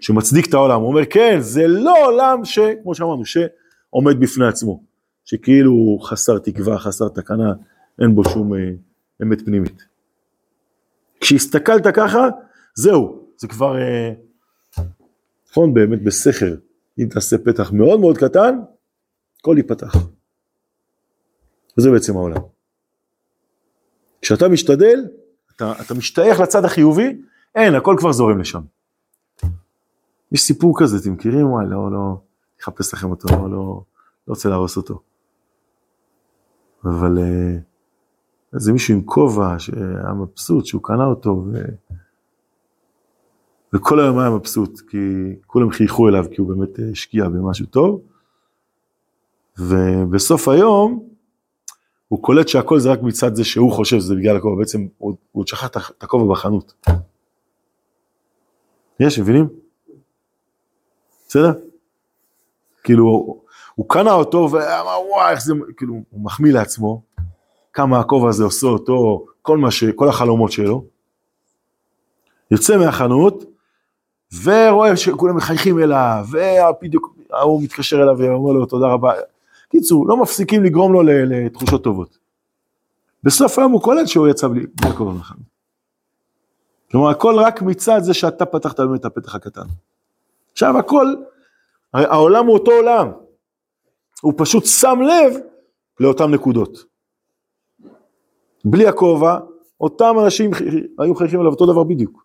שמצדיק 0.00 0.46
את 0.48 0.54
העולם, 0.54 0.80
הוא 0.80 0.88
אומר 0.88 1.06
כן, 1.10 1.36
זה 1.40 1.66
לא 1.66 2.06
עולם 2.06 2.44
ש... 2.44 2.58
כמו 2.82 2.94
שאמרנו, 2.94 3.24
שעומד 3.24 4.20
בפני 4.20 4.46
עצמו, 4.46 4.82
שכאילו 5.30 5.70
הוא 5.70 6.02
חסר 6.02 6.38
תקווה, 6.38 6.78
חסר 6.78 7.08
תקנה, 7.08 7.52
אין 8.00 8.14
בו 8.14 8.24
שום 8.24 8.54
אה, 8.54 8.58
אמת 9.22 9.44
פנימית. 9.44 9.82
כשהסתכלת 11.20 11.86
ככה, 11.94 12.28
זהו, 12.74 13.28
זה 13.36 13.48
כבר, 13.48 13.78
אה, 13.78 14.12
נכון, 15.50 15.74
באמת 15.74 16.02
בסכר, 16.02 16.54
אם 16.98 17.08
תעשה 17.10 17.38
פתח 17.38 17.72
מאוד 17.72 18.00
מאוד 18.00 18.18
קטן, 18.18 18.58
הכל 19.40 19.54
ייפתח. 19.56 19.96
וזה 21.78 21.90
בעצם 21.90 22.16
העולם. 22.16 22.40
כשאתה 24.22 24.48
משתדל, 24.48 25.06
אתה, 25.56 25.72
אתה 25.80 25.94
משתייך 25.94 26.40
לצד 26.40 26.64
החיובי, 26.64 27.22
אין, 27.54 27.74
הכל 27.74 27.96
כבר 27.98 28.12
זורם 28.12 28.38
לשם. 28.38 28.60
יש 30.32 30.40
סיפור 30.40 30.80
כזה, 30.80 30.96
אתם 31.02 31.12
מכירים? 31.12 31.46
וואי, 31.46 31.66
לא, 31.70 31.92
לא, 31.92 32.20
אחפש 32.62 32.94
לכם 32.94 33.10
אותו, 33.10 33.28
לא, 33.28 33.50
לא, 33.50 33.50
לא 33.50 33.84
רוצה 34.28 34.48
להרוס 34.48 34.76
אותו. 34.76 35.07
אבל 36.84 37.18
אה, 37.18 37.58
איזה 38.54 38.72
מישהו 38.72 38.94
עם 38.94 39.02
כובע 39.04 39.58
שהיה 39.58 40.12
מבסוט 40.20 40.66
שהוא 40.66 40.82
קנה 40.82 41.04
אותו, 41.04 41.44
ו... 41.46 41.64
וכל 43.72 44.00
היום 44.00 44.18
היה 44.18 44.30
מבסוט, 44.30 44.80
כי 44.80 44.98
כולם 45.46 45.70
חייכו 45.70 46.08
אליו, 46.08 46.24
כי 46.30 46.40
הוא 46.40 46.48
באמת 46.48 46.80
אה, 46.80 46.84
השקיע 46.92 47.28
במשהו 47.28 47.66
טוב. 47.66 48.00
ובסוף 49.58 50.48
היום, 50.48 51.08
הוא 52.08 52.22
קולט 52.22 52.48
שהכל 52.48 52.78
זה 52.78 52.92
רק 52.92 53.02
מצד 53.02 53.34
זה 53.34 53.44
שהוא 53.44 53.72
חושב 53.72 53.98
שזה 53.98 54.14
בגלל 54.14 54.36
הכובע, 54.36 54.58
בעצם 54.58 54.86
הוא, 54.98 55.16
הוא 55.32 55.44
שכח 55.46 55.66
את 55.66 56.02
הכובע 56.02 56.32
בחנות. 56.32 56.88
יש, 59.00 59.18
מבינים? 59.18 59.48
בסדר? 61.28 61.52
כאילו, 62.84 63.36
הוא 63.78 63.88
קנה 63.88 64.12
אותו 64.12 64.48
ואמר 64.52 64.98
וואי 65.10 65.30
איך 65.30 65.42
זה, 65.42 65.54
כאילו, 65.76 65.94
הוא 66.10 66.24
מחמיא 66.24 66.52
לעצמו, 66.52 67.02
כמה 67.72 67.98
הכובע 67.98 68.28
הזה 68.28 68.44
עושה 68.44 68.66
אותו, 68.66 69.26
כל 69.42 69.58
מה 69.58 69.70
ש... 69.70 69.84
כל 69.84 70.08
החלומות 70.08 70.52
שלו. 70.52 70.84
יוצא 72.50 72.76
מהחנות, 72.76 73.44
ורואה 74.42 74.96
שכולם 74.96 75.36
מחייכים 75.36 75.78
אליו, 75.78 76.26
ובדיוק 76.30 77.16
ההוא 77.32 77.62
מתקשר 77.62 78.02
אליו 78.02 78.14
ואומר 78.18 78.52
לו 78.52 78.66
תודה 78.66 78.86
רבה. 78.86 79.12
קיצור, 79.68 80.08
לא 80.08 80.16
מפסיקים 80.16 80.64
לגרום 80.64 80.92
לו 80.92 81.02
לתחושות 81.04 81.84
טובות. 81.84 82.18
בסוף 83.22 83.58
היום 83.58 83.72
הוא 83.72 83.82
קולט 83.82 84.06
שהוא 84.06 84.28
יצא 84.28 84.48
בלי 84.48 84.66
הכובע 84.82 85.12
מהחנות. 85.12 85.42
כלומר, 86.90 87.10
הכל 87.10 87.38
רק 87.38 87.62
מצד 87.62 87.98
זה 88.02 88.14
שאתה 88.14 88.46
פתחת 88.46 88.80
באמת 88.80 89.00
את 89.00 89.04
הפתח 89.04 89.34
הקטן. 89.34 89.66
עכשיו 90.52 90.78
הכל, 90.78 91.14
העולם 91.94 92.46
הוא 92.46 92.54
אותו 92.54 92.70
עולם, 92.70 93.10
הוא 94.22 94.32
פשוט 94.36 94.64
שם 94.66 94.98
לב 95.00 95.34
לאותן 96.00 96.30
נקודות. 96.30 96.84
בלי 98.64 98.86
הכובע, 98.86 99.38
אותם 99.80 100.14
אנשים 100.24 100.50
היו 100.98 101.14
חייכים 101.14 101.40
עליו 101.40 101.52
אותו 101.52 101.72
דבר 101.72 101.84
בדיוק. 101.84 102.24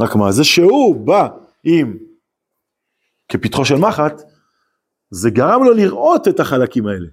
רק 0.00 0.16
מה, 0.16 0.32
זה 0.32 0.44
שהוא 0.44 0.96
בא 0.96 1.28
עם, 1.64 1.96
כפתחו 3.28 3.64
של 3.64 3.76
מחט, 3.76 4.22
זה 5.10 5.30
גרם 5.30 5.64
לו 5.64 5.72
לראות 5.72 6.28
את 6.28 6.40
החלקים 6.40 6.86
האלה. 6.86 7.08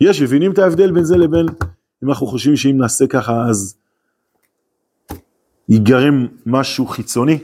יש, 0.00 0.22
מבינים 0.22 0.52
את 0.52 0.58
ההבדל 0.58 0.92
בין 0.92 1.04
זה 1.04 1.16
לבין, 1.16 1.46
אם 2.04 2.08
אנחנו 2.08 2.26
חושבים 2.26 2.56
שאם 2.56 2.78
נעשה 2.78 3.06
ככה 3.06 3.32
אז 3.50 3.76
ייגרם 5.68 6.26
משהו 6.46 6.86
חיצוני? 6.86 7.38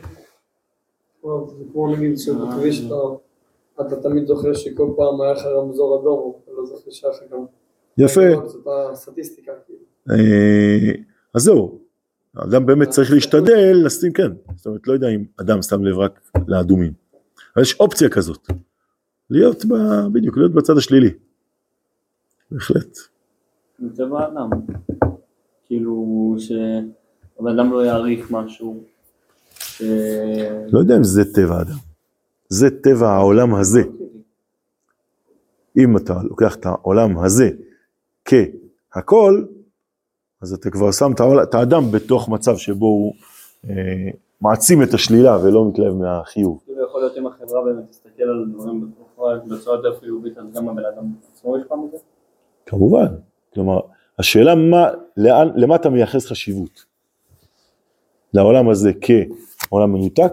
זה 1.23 1.58
כמו 1.79 1.97
נגיד 1.97 2.19
שבכביש 2.19 2.85
אתה 3.81 3.97
תמיד 4.03 4.27
זוכר 4.27 4.55
שכל 4.55 4.89
פעם 4.97 5.21
היה 5.21 5.33
לך 5.33 5.43
רמזור 5.45 6.01
אדום, 6.01 6.33
אתה 6.45 6.53
לא 6.57 6.67
זוכר 6.67 6.91
שהיה 6.91 7.13
לך 7.13 7.33
גם... 7.33 7.39
יפה. 7.99 8.21
זאת 8.47 8.67
הסטטיסטיקה 8.93 9.53
כאילו. 9.67 9.79
אה, 10.11 10.93
אז 11.35 11.43
זהו, 11.43 11.79
האדם 12.37 12.67
באמת 12.67 12.89
צריך 12.89 13.13
להשתדל 13.13 13.73
לשים, 13.85 14.13
כן, 14.13 14.33
זאת 14.57 14.67
אומרת, 14.67 14.87
לא 14.87 14.93
יודע 14.93 15.09
אם 15.09 15.25
אדם 15.41 15.63
שם 15.63 15.85
לב 15.85 15.99
רק 15.99 16.31
לאדומים, 16.49 16.93
אבל 17.57 17.63
יש 17.63 17.81
אופציה 17.81 18.09
כזאת, 18.09 18.49
להיות 19.31 19.65
ב... 19.65 19.75
בדיוק, 20.13 20.37
להיות 20.37 20.53
בצד 20.53 20.77
השלילי, 20.77 21.11
בהחלט. 22.51 22.99
זה 23.79 23.97
טבע 23.97 24.21
האדם, 24.21 24.51
כאילו 25.67 26.35
שהבן 26.39 27.59
אדם 27.59 27.73
לא 27.73 27.87
יעריך 27.87 28.31
משהו. 28.31 28.98
ש... 29.79 29.83
לא 30.73 30.79
יודע 30.79 30.97
אם 30.97 31.05
זה 31.05 31.35
טבע 31.35 31.57
האדם, 31.57 31.79
זה 32.49 32.71
טבע 32.83 33.09
העולם 33.09 33.55
הזה. 33.55 33.83
אם 35.79 35.97
אתה 35.97 36.15
לוקח 36.23 36.57
את 36.57 36.67
העולם 36.67 37.19
הזה 37.19 37.51
כהכל, 38.25 39.45
אז 40.43 40.53
אתה 40.53 40.71
כבר 40.71 40.93
שם 40.93 41.13
את 41.43 41.55
האדם 41.55 41.91
בתוך 41.91 42.29
מצב 42.29 42.57
שבו 42.57 42.87
הוא 42.87 43.15
אה, 43.71 43.75
מעצים 44.41 44.83
את 44.83 44.95
השלילה 44.95 45.39
ולא 45.45 45.69
מתלהב 45.69 45.95
מהחיוב. 45.95 46.61
כאילו 46.65 46.85
יכול 46.85 47.01
להיות 47.01 47.19
אם 47.19 47.27
החברה 47.27 47.65
באמת 47.65 47.91
תסתכל 47.91 48.23
על 48.23 48.47
דברים 48.53 48.91
בצורה 49.49 49.77
יותר 49.77 50.01
חיובית, 50.01 50.39
אז 50.39 50.45
גם 50.55 50.69
הבן 50.69 50.83
אדם 50.95 51.05
עצמו 51.33 51.59
ישפע 51.59 51.77
מזה? 51.77 51.97
כמובן, 52.67 53.07
כלומר, 53.55 53.81
השאלה 54.19 54.55
מה, 54.55 54.89
לאן, 55.17 55.49
למה 55.57 55.77
אתה 55.77 55.91
מייחס 55.91 56.27
חשיבות? 56.27 56.85
לעולם 58.35 58.69
הזה 58.69 58.93
כעולם 59.69 59.93
מנותק? 59.93 60.33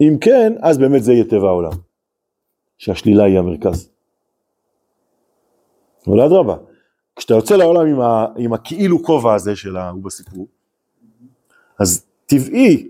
אם 0.00 0.16
כן, 0.20 0.52
אז 0.62 0.78
באמת 0.78 1.02
זה 1.02 1.12
יהיה 1.12 1.24
טבע 1.24 1.48
העולם, 1.48 1.70
שהשלילה 2.78 3.24
היא 3.24 3.38
המרכז. 3.38 3.90
אבל 6.06 6.20
אדרבה, 6.20 6.56
כשאתה 7.16 7.34
יוצא 7.34 7.56
לעולם 7.56 7.86
עם, 7.86 8.00
ה, 8.00 8.26
עם 8.36 8.52
הכאילו 8.52 9.02
כובע 9.02 9.34
הזה 9.34 9.56
של 9.56 9.76
ההוא 9.76 10.04
בסיפור, 10.04 10.48
אז 11.78 12.06
טבעי 12.26 12.88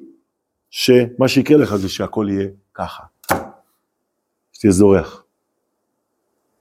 שמה 0.70 1.28
שיקרה 1.28 1.56
לך 1.56 1.76
זה 1.76 1.88
שהכל 1.88 2.26
יהיה 2.30 2.48
ככה, 2.74 3.02
שתהיה 4.52 4.72
זורח. 4.72 5.24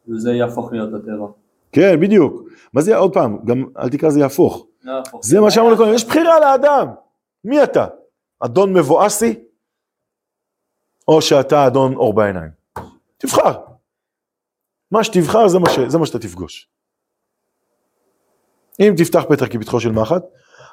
וזה 0.07 0.31
יהפוך 0.33 0.71
להיות 0.71 0.93
הטבע. 0.93 1.27
כן, 1.71 1.99
בדיוק. 1.99 2.43
מה 2.73 2.81
זה, 2.81 2.97
עוד 2.97 3.13
פעם, 3.13 3.37
גם 3.45 3.65
אל 3.77 3.89
תקרא 3.89 4.09
זה 4.09 4.19
יהפוך. 4.19 4.67
יהפוך. 4.85 5.25
זה 5.25 5.39
מה 5.39 5.51
שאמרנו 5.51 5.77
קודם, 5.77 5.93
יש 5.93 6.05
בחירה 6.05 6.39
לאדם. 6.39 6.87
מי 7.43 7.63
אתה? 7.63 7.87
אדון 8.45 8.73
מבואסי? 8.73 9.39
או 11.07 11.21
שאתה 11.21 11.67
אדון 11.67 11.95
אור 11.95 12.13
בעיניים? 12.13 12.51
תבחר. 13.17 13.61
מה 14.91 15.03
שתבחר 15.03 15.47
זה 15.47 15.59
מה, 15.59 15.69
ש... 15.69 15.79
זה 15.87 15.97
מה 15.97 16.05
שאתה 16.05 16.19
תפגוש. 16.19 16.69
אם 18.79 18.93
תפתח 18.97 19.23
פתח 19.29 19.45
כפתחו 19.49 19.79
של 19.79 19.91
מחט, 19.91 20.23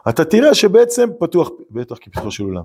אתה 0.09 0.25
תראה 0.25 0.55
שבעצם 0.55 1.09
פתוח 1.21 1.50
פתח 1.75 1.97
כפתחו 2.00 2.31
של 2.31 2.45
עולם. 2.45 2.62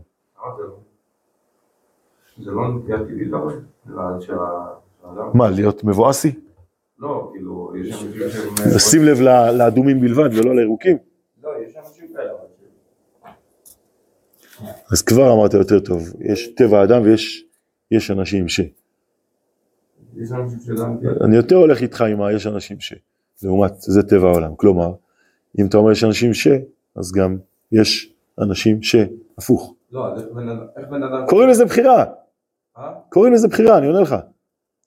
זה 2.37 2.51
לא- 2.51 2.55
לא 2.61 2.67
נטייה 2.75 2.97
טבעית 2.97 3.33
הרי, 3.33 3.53
אלא 3.89 4.21
של 4.21 4.33
האדם. 5.03 5.29
מה, 5.33 5.49
להיות 5.49 5.83
מבואסי? 5.83 6.39
לא, 6.99 7.29
כאילו, 7.33 7.73
יש. 7.75 7.95
שים 8.91 9.03
לב 9.03 9.21
לאדומים 9.57 10.01
בלבד 10.01 10.29
ולא 10.37 10.55
לירוקים. 10.55 10.97
לא, 11.43 11.49
יש 11.67 11.75
אנשים 11.75 12.13
כאלה. 12.13 12.31
אבל 12.31 12.39
ש- 14.39 14.46
אז 14.91 15.01
כבר 15.01 15.33
אמרת 15.33 15.53
יותר 15.53 15.79
טוב, 15.79 16.13
יש 16.19 16.47
טבע 16.47 16.83
אדם 16.83 17.01
ויש 17.03 17.45
יש 17.91 18.11
אנשים 18.11 18.47
ש... 18.47 18.61
שגם... 20.65 20.97
אני 21.25 21.35
יותר 21.35 21.55
הולך 21.55 21.81
איתך 21.81 22.01
עם 22.01 22.21
ה- 22.21 22.33
יש 22.33 22.47
אנשים 22.47 22.79
ש... 22.79 22.93
לעומת 23.43 23.81
זה 23.81 24.03
טבע 24.03 24.27
העולם. 24.27 24.55
כלומר, 24.55 24.93
אם 25.59 25.65
אתה 25.65 25.77
אומר 25.77 25.91
יש 25.91 26.03
אנשים 26.03 26.33
ש... 26.33 26.47
אז 26.95 27.11
גם 27.11 27.37
יש 27.71 28.13
אנשים 28.39 28.83
ש... 28.83 28.95
הפוך. 29.37 29.73
לא, 29.91 30.13
אז 30.13 30.21
איך 30.21 30.27
בן 30.33 30.49
אדם... 30.49 30.65
איך 30.77 30.85
בן 30.89 31.03
אדם... 31.03 31.25
קוראים 31.27 31.49
לזה 31.49 31.65
בחירה. 31.65 32.05
אה? 32.77 32.93
קוראים 33.09 33.33
לזה 33.33 33.47
בחירה, 33.47 33.77
אני 33.77 33.87
עונה 33.87 34.01
לך. 34.01 34.15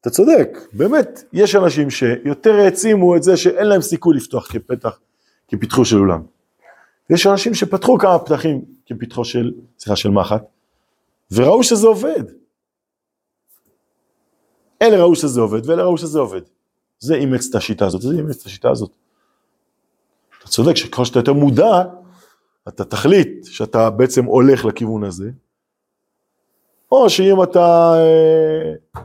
אתה 0.01 0.11
צודק, 0.11 0.59
באמת, 0.73 1.25
יש 1.33 1.57
אנשים 1.57 1.91
שיותר 1.91 2.55
העצימו 2.55 3.17
את 3.17 3.23
זה 3.23 3.37
שאין 3.37 3.67
להם 3.67 3.81
סיכוי 3.81 4.17
לפתוח 4.17 4.53
כפתח, 4.53 5.01
כפתחו 5.49 5.85
של 5.85 5.97
אולם. 5.99 6.23
יש 7.11 7.27
אנשים 7.27 7.55
שפתחו 7.55 7.99
כמה 7.99 8.19
פתחים 8.19 8.63
כפתחו 8.95 9.25
של, 9.25 9.53
סליחה, 9.79 9.97
של 9.97 10.11
מחט, 10.11 10.45
וראו 11.33 11.63
שזה 11.63 11.87
עובד. 11.87 12.25
אלה 14.83 15.03
ראו 15.03 15.17
שזה 15.17 15.41
עובד 15.41 15.69
ואלה 15.69 15.83
ראו 15.83 15.99
שזה 15.99 16.19
עובד. 16.19 16.41
זה 16.99 17.15
אימץ 17.15 17.47
את 17.51 17.55
השיטה 17.55 17.87
הזאת, 17.87 18.03
זה 18.03 18.15
אימץ 18.15 18.41
את 18.41 18.47
השיטה 18.47 18.71
הזאת. 18.71 18.91
אתה 20.39 20.49
צודק 20.49 20.77
שככל 20.77 21.05
שאתה 21.05 21.19
יותר 21.19 21.33
מודע, 21.33 21.83
אתה 22.69 22.85
תחליט 22.85 23.45
שאתה 23.45 23.91
בעצם 23.91 24.25
הולך 24.25 24.65
לכיוון 24.65 25.05
הזה, 25.05 25.31
או 26.93 27.11
שאם 27.11 27.43
אתה 27.43 27.93
אה, 27.97 29.03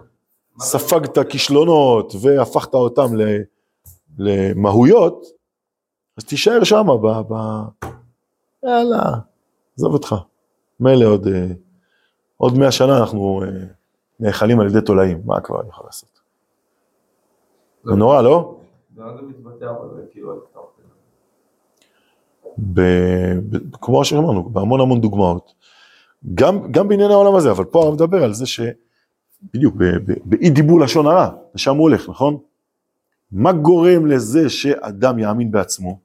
ספגת 0.59 1.27
כישלונות 1.29 2.13
והפכת 2.21 2.73
אותם 2.73 3.07
למהויות, 4.17 5.25
אז 6.17 6.23
תישאר 6.23 6.63
שם, 6.63 6.87
ב... 7.01 7.33
ב... 7.33 7.33
יאללה, 8.63 9.03
עזוב 9.77 9.93
אותך. 9.93 10.15
מילא 10.79 11.05
עוד, 11.05 11.27
אה, 11.27 11.47
עוד 12.37 12.57
מאה 12.57 12.71
שנה 12.71 12.97
אנחנו 12.97 13.43
אה, 13.43 13.47
נאכלים 14.19 14.59
על 14.59 14.67
ידי 14.67 14.81
תולעים, 14.81 15.21
מה 15.25 15.41
כבר 15.41 15.61
אני 15.61 15.69
יכול 15.69 15.85
לעשות? 15.85 16.19
זה 17.83 17.95
נורא, 17.95 18.21
לא? 18.21 18.59
זה 18.95 19.01
לא 19.01 19.17
זה 19.95 20.01
כאילו... 20.11 20.41
כמו 23.81 24.05
שאמרנו, 24.05 24.49
בהמון 24.49 24.81
המון 24.81 25.01
דוגמאות. 25.01 25.53
גם, 26.35 26.71
גם 26.71 26.87
בענייני 26.87 27.13
העולם 27.13 27.35
הזה, 27.35 27.51
אבל 27.51 27.65
פה 27.65 27.83
הרב 27.83 27.93
מדבר 27.93 28.23
על 28.23 28.33
זה 28.33 28.45
שבדיוק, 28.45 29.75
ב- 29.75 29.83
ב- 29.83 30.19
באי 30.25 30.49
דיבור 30.49 30.79
לשון 30.79 31.07
הרע, 31.07 31.29
לשם 31.55 31.75
הוא 31.75 31.81
הולך, 31.81 32.09
נכון? 32.09 32.37
מה 33.31 33.51
גורם 33.53 34.05
לזה 34.05 34.49
שאדם 34.49 35.19
יאמין 35.19 35.51
בעצמו? 35.51 35.99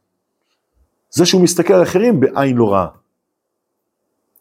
זה 1.11 1.27
שהוא 1.27 1.43
מסתכל 1.43 1.75
על 1.75 1.83
אחרים 1.83 2.21
בעין 2.21 2.57
לא 2.57 2.73
רעה. 2.73 3.00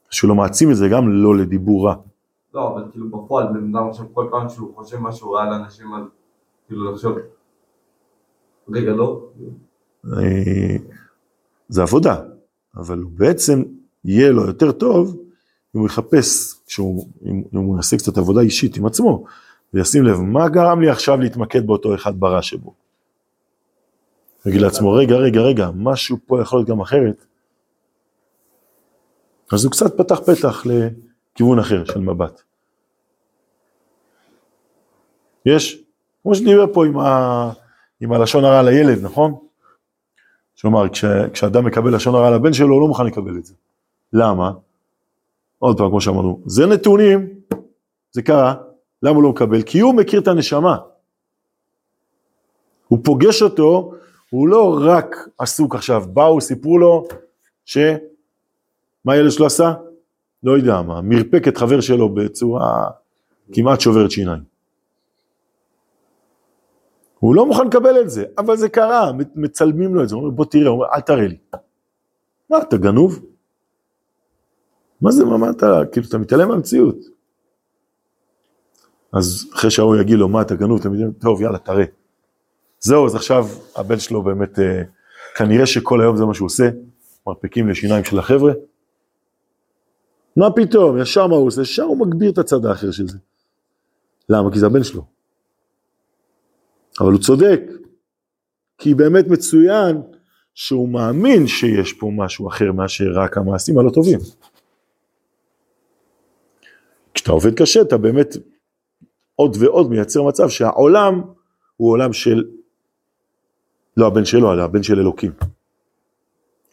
שהוא 0.10 0.30
לא 0.30 0.36
מעצים 0.36 0.72
את 0.72 0.76
זה 0.76 0.88
גם 0.88 1.10
לא 1.10 1.38
לדיבור 1.38 1.88
רע. 1.88 1.96
לא, 2.54 2.74
אבל 2.74 2.84
כאילו 2.92 3.10
בפועל, 3.10 3.48
בן 3.48 3.76
אדם 3.76 3.90
עכשיו 3.90 4.06
כל 4.14 4.28
פעם 4.32 4.50
שהוא 4.50 4.76
חושב 4.76 4.98
משהו 4.98 5.32
רע 5.32 5.46
לאנשים, 5.46 5.94
אז 5.94 6.04
כאילו 6.68 6.92
לחשוב, 6.92 7.18
רגע, 8.70 8.92
לא? 8.92 9.30
אה, 10.14 10.76
זה 11.70 11.82
עבודה, 11.82 12.22
אבל 12.76 13.00
הוא 13.00 13.12
בעצם 13.16 13.64
יהיה 14.06 14.32
לו 14.32 14.46
יותר 14.46 14.72
טוב 14.72 15.18
אם 15.76 15.80
הוא 15.80 15.88
יחפש, 15.88 16.54
כשהוא, 16.68 17.08
אם, 17.26 17.44
אם 17.54 17.60
הוא 17.60 17.78
יעשה 17.78 17.98
קצת 17.98 18.18
עבודה 18.18 18.42
אישית 18.42 18.78
עם 18.78 18.86
עצמו, 18.86 19.26
וישים 19.74 20.04
לב 20.04 20.22
מה 20.22 20.50
גרם 20.50 20.82
לי 20.82 20.90
עכשיו 20.90 21.18
להתמקד 21.18 21.68
באותו 21.68 21.96
אחד 21.96 22.20
ברע 22.20 22.42
שבו. 22.42 22.74
יגיד 24.46 24.62
לעצמו, 24.62 24.92
רגע, 24.92 25.16
רגע, 25.16 25.42
רגע, 25.42 25.70
משהו 25.76 26.18
פה 26.26 26.42
יכול 26.42 26.60
להיות 26.60 26.70
גם 26.70 26.82
אחרת. 26.82 27.26
אז 29.54 29.64
הוא 29.64 29.72
קצת 29.72 29.98
פתח 29.98 30.20
פתח 30.20 30.64
לכיוון 30.66 31.60
אחר 31.60 31.86
של 31.86 32.00
מבט. 32.00 32.42
יש, 35.46 35.84
כמו 36.24 36.36
שדיבר 36.36 36.66
פה 36.74 36.86
עם, 36.86 37.00
ה, 37.00 37.52
עם 38.02 38.12
הלשון 38.12 38.46
הרע 38.46 38.62
לילד, 38.62 39.04
נכון? 39.04 39.36
כלומר, 40.62 40.90
כש, 40.90 41.06
כשאדם 41.34 41.66
מקבל 41.66 41.96
לשון 41.96 42.16
הרע 42.16 42.32
לבן 42.36 42.54
שלו, 42.54 42.74
הוא 42.74 42.82
לא 42.82 42.88
מוכן 42.88 43.06
לקבל 43.06 43.38
את 43.38 43.46
זה. 43.46 43.54
למה? 44.14 44.52
עוד 45.60 45.78
פעם, 45.78 45.90
כמו 45.90 46.02
שאמרנו, 46.02 46.42
זה 46.46 46.66
נתונים, 46.66 47.30
זה 48.12 48.22
קרה, 48.22 48.56
למה 49.04 49.16
הוא 49.16 49.24
לא 49.24 49.30
מקבל? 49.30 49.62
כי 49.62 49.80
הוא 49.80 49.96
מכיר 49.96 50.22
את 50.22 50.28
הנשמה. 50.28 50.78
הוא 52.88 53.00
פוגש 53.04 53.42
אותו, 53.42 53.94
הוא 54.30 54.48
לא 54.48 54.80
רק 54.82 55.16
עסוק 55.38 55.76
עכשיו, 55.76 56.04
באו, 56.14 56.42
סיפרו 56.42 56.78
לו, 56.78 57.08
ש... 57.66 57.78
מה 59.06 59.14
הילד 59.14 59.32
שלו 59.32 59.46
עשה? 59.46 59.74
לא 60.44 60.58
יודע 60.58 60.82
מה, 60.82 61.02
מרפק 61.02 61.48
את 61.48 61.58
חבר 61.58 61.82
שלו 61.82 62.10
בצורה 62.10 62.90
כמעט 63.54 63.80
שוברת 63.80 64.12
שיניים. 64.12 64.44
הוא 67.20 67.36
לא 67.36 67.46
מוכן 67.46 67.68
לקבל 67.68 68.02
את 68.02 68.10
זה, 68.10 68.24
אבל 68.38 68.58
זה 68.58 68.70
קרה, 68.70 69.12
מצלמים 69.36 69.96
לו 69.96 70.04
את 70.04 70.10
זה, 70.10 70.16
הוא 70.16 70.24
אומר 70.24 70.36
בוא 70.36 70.46
תראה, 70.46 70.68
הוא 70.68 70.76
אומר 70.76 70.88
אל 70.96 71.02
תראה 71.02 71.28
לי. 71.28 71.38
מה, 72.50 72.58
אתה 72.62 72.78
גנוב? 72.78 73.26
מה 75.02 75.12
זה, 75.12 75.26
מה, 75.26 75.50
אתה, 75.50 75.82
כאילו 75.92 76.08
אתה 76.08 76.18
מתעלם 76.18 76.50
מהמציאות. 76.50 76.96
אז 79.14 79.50
אחרי 79.54 79.72
שההוא 79.72 79.96
יגיד 79.96 80.18
לו 80.20 80.28
מה 80.28 80.42
אתה 80.42 80.56
גנוב, 80.56 80.80
אתם 80.80 80.94
יודעים, 80.94 81.12
טוב 81.12 81.42
יאללה 81.42 81.58
תראה. 81.58 81.86
זהו, 82.80 83.06
אז 83.06 83.16
עכשיו 83.16 83.48
הבן 83.76 84.00
שלו 84.00 84.24
באמת, 84.24 84.60
אה, 84.60 84.82
כנראה 85.36 85.66
שכל 85.66 86.02
היום 86.02 86.18
זה 86.18 86.26
מה 86.26 86.34
שהוא 86.34 86.46
עושה, 86.46 86.70
מרפקים 87.28 87.70
לשיניים 87.70 88.04
של 88.04 88.20
החבר'ה. 88.20 88.54
מה 90.40 90.52
פתאום, 90.56 91.02
ישר 91.02 91.28
מה 91.28 91.36
הוא 91.36 91.48
עושה? 91.48 91.62
ישר 91.62 91.84
הוא 91.84 92.08
מגביר 92.08 92.32
את 92.32 92.38
הצד 92.38 92.66
האחר 92.66 92.92
של 92.92 93.08
זה. 93.08 93.18
למה? 94.30 94.52
כי 94.52 94.60
זה 94.60 94.66
הבן 94.66 94.84
שלו. 94.84 95.06
אבל 97.00 97.12
הוא 97.12 97.20
צודק, 97.20 97.62
כי 98.78 98.94
באמת 98.96 99.28
מצוין 99.28 100.02
שהוא 100.54 100.90
מאמין 100.90 101.48
שיש 101.48 101.94
פה 101.94 102.12
משהו 102.16 102.48
אחר 102.48 102.72
מאשר 102.72 103.06
רק 103.16 103.38
המעשים 103.38 103.80
הלא 103.80 103.90
טובים. 103.90 104.20
כשאתה 107.14 107.32
עובד 107.32 107.54
קשה 107.54 107.82
אתה 107.82 107.98
באמת 107.98 108.38
עוד 109.36 109.58
ועוד 109.60 109.90
מייצר 109.90 110.24
מצב 110.24 110.50
שהעולם 110.50 111.22
הוא 111.78 111.92
עולם 111.92 112.14
של, 112.14 112.44
לא 113.98 114.08
הבן 114.08 114.26
שלו, 114.26 114.54
אלא 114.54 114.64
הבן 114.64 114.84
של 114.84 115.00
אלוקים. 115.00 115.32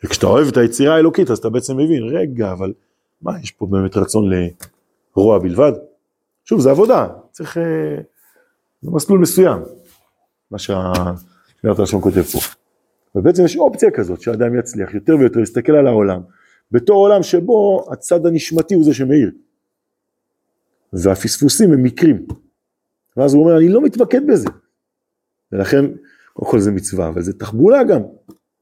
וכשאתה 0.05 0.27
אוהב 0.27 0.49
את 0.49 0.57
היצירה 0.57 0.95
האלוקית 0.95 1.31
אז 1.31 1.39
אתה 1.39 1.49
בעצם 1.49 1.77
מבין, 1.77 2.03
רגע, 2.03 2.53
אבל 2.53 2.73
מה, 3.27 3.41
יש 3.43 3.51
פה 3.51 3.67
באמת 3.67 3.97
רצון 3.97 4.31
לרוע 5.17 5.39
בלבד? 5.39 5.73
שוב, 6.45 6.61
זה 6.61 6.71
עבודה, 6.71 7.09
צריך, 7.31 7.59
אה, 7.59 7.97
זה 8.83 8.91
מסלול 8.91 9.21
מסוים. 9.21 9.63
מה 10.51 10.59
שהשמירת 10.59 11.79
הלשון 11.79 12.01
כותב 12.01 12.23
פה. 12.23 12.39
ובעצם 13.15 13.45
יש 13.45 13.57
אופציה 13.57 13.91
כזאת 13.91 14.21
שאדם 14.21 14.59
יצליח 14.59 14.95
יותר 14.95 15.17
ויותר 15.17 15.41
להסתכל 15.41 15.73
על 15.73 15.87
העולם 15.87 16.21
בתור 16.73 16.97
עולם 16.97 17.23
שבו 17.23 17.87
הצד 17.93 18.27
הנשמתי 18.27 18.75
הוא 18.75 18.85
זה 18.85 18.95
שמאיר. 18.95 19.31
והפספוסים 20.93 21.73
הם 21.73 21.83
מקרים. 21.83 22.27
ואז 23.17 23.35
הוא 23.35 23.45
אומר 23.45 23.59
אני 23.59 23.69
לא 23.69 23.83
מתמקד 23.83 24.27
בזה. 24.27 24.49
ולכן 25.53 25.85
קודם 26.33 26.51
כל 26.51 26.61
זה 26.61 26.71
מצווה 26.71 27.09
אבל 27.09 27.23
זה 27.23 27.33
תחבולה 27.33 27.85
גם, 27.85 28.01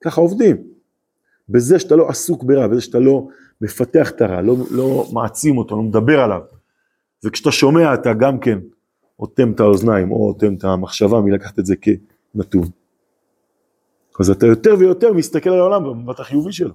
ככה 0.04 0.20
עובדים. 0.20 0.73
בזה 1.48 1.78
שאתה 1.78 1.96
לא 1.96 2.08
עסוק 2.08 2.44
ברע, 2.44 2.66
בזה 2.66 2.80
שאתה 2.80 2.98
לא 2.98 3.28
מפתח 3.60 4.10
את 4.10 4.20
הרע, 4.20 4.42
לא, 4.42 4.56
לא 4.70 5.04
מעצים 5.12 5.58
אותו, 5.58 5.76
לא 5.76 5.82
מדבר 5.82 6.20
עליו. 6.20 6.40
וכשאתה 7.24 7.52
שומע 7.52 7.94
אתה 7.94 8.12
גם 8.12 8.38
כן 8.38 8.58
אוטם 9.18 9.52
את 9.52 9.60
האוזניים 9.60 10.12
או 10.12 10.28
אוטם 10.28 10.54
את 10.54 10.64
המחשבה 10.64 11.20
מלקחת 11.20 11.58
את 11.58 11.66
זה 11.66 11.74
כנתון. 11.76 12.68
אז 14.20 14.30
אתה 14.30 14.46
יותר 14.46 14.74
ויותר 14.78 15.12
מסתכל 15.12 15.50
על 15.50 15.58
העולם 15.58 15.84
במבט 15.84 16.20
החיובי 16.20 16.52
שלו. 16.52 16.74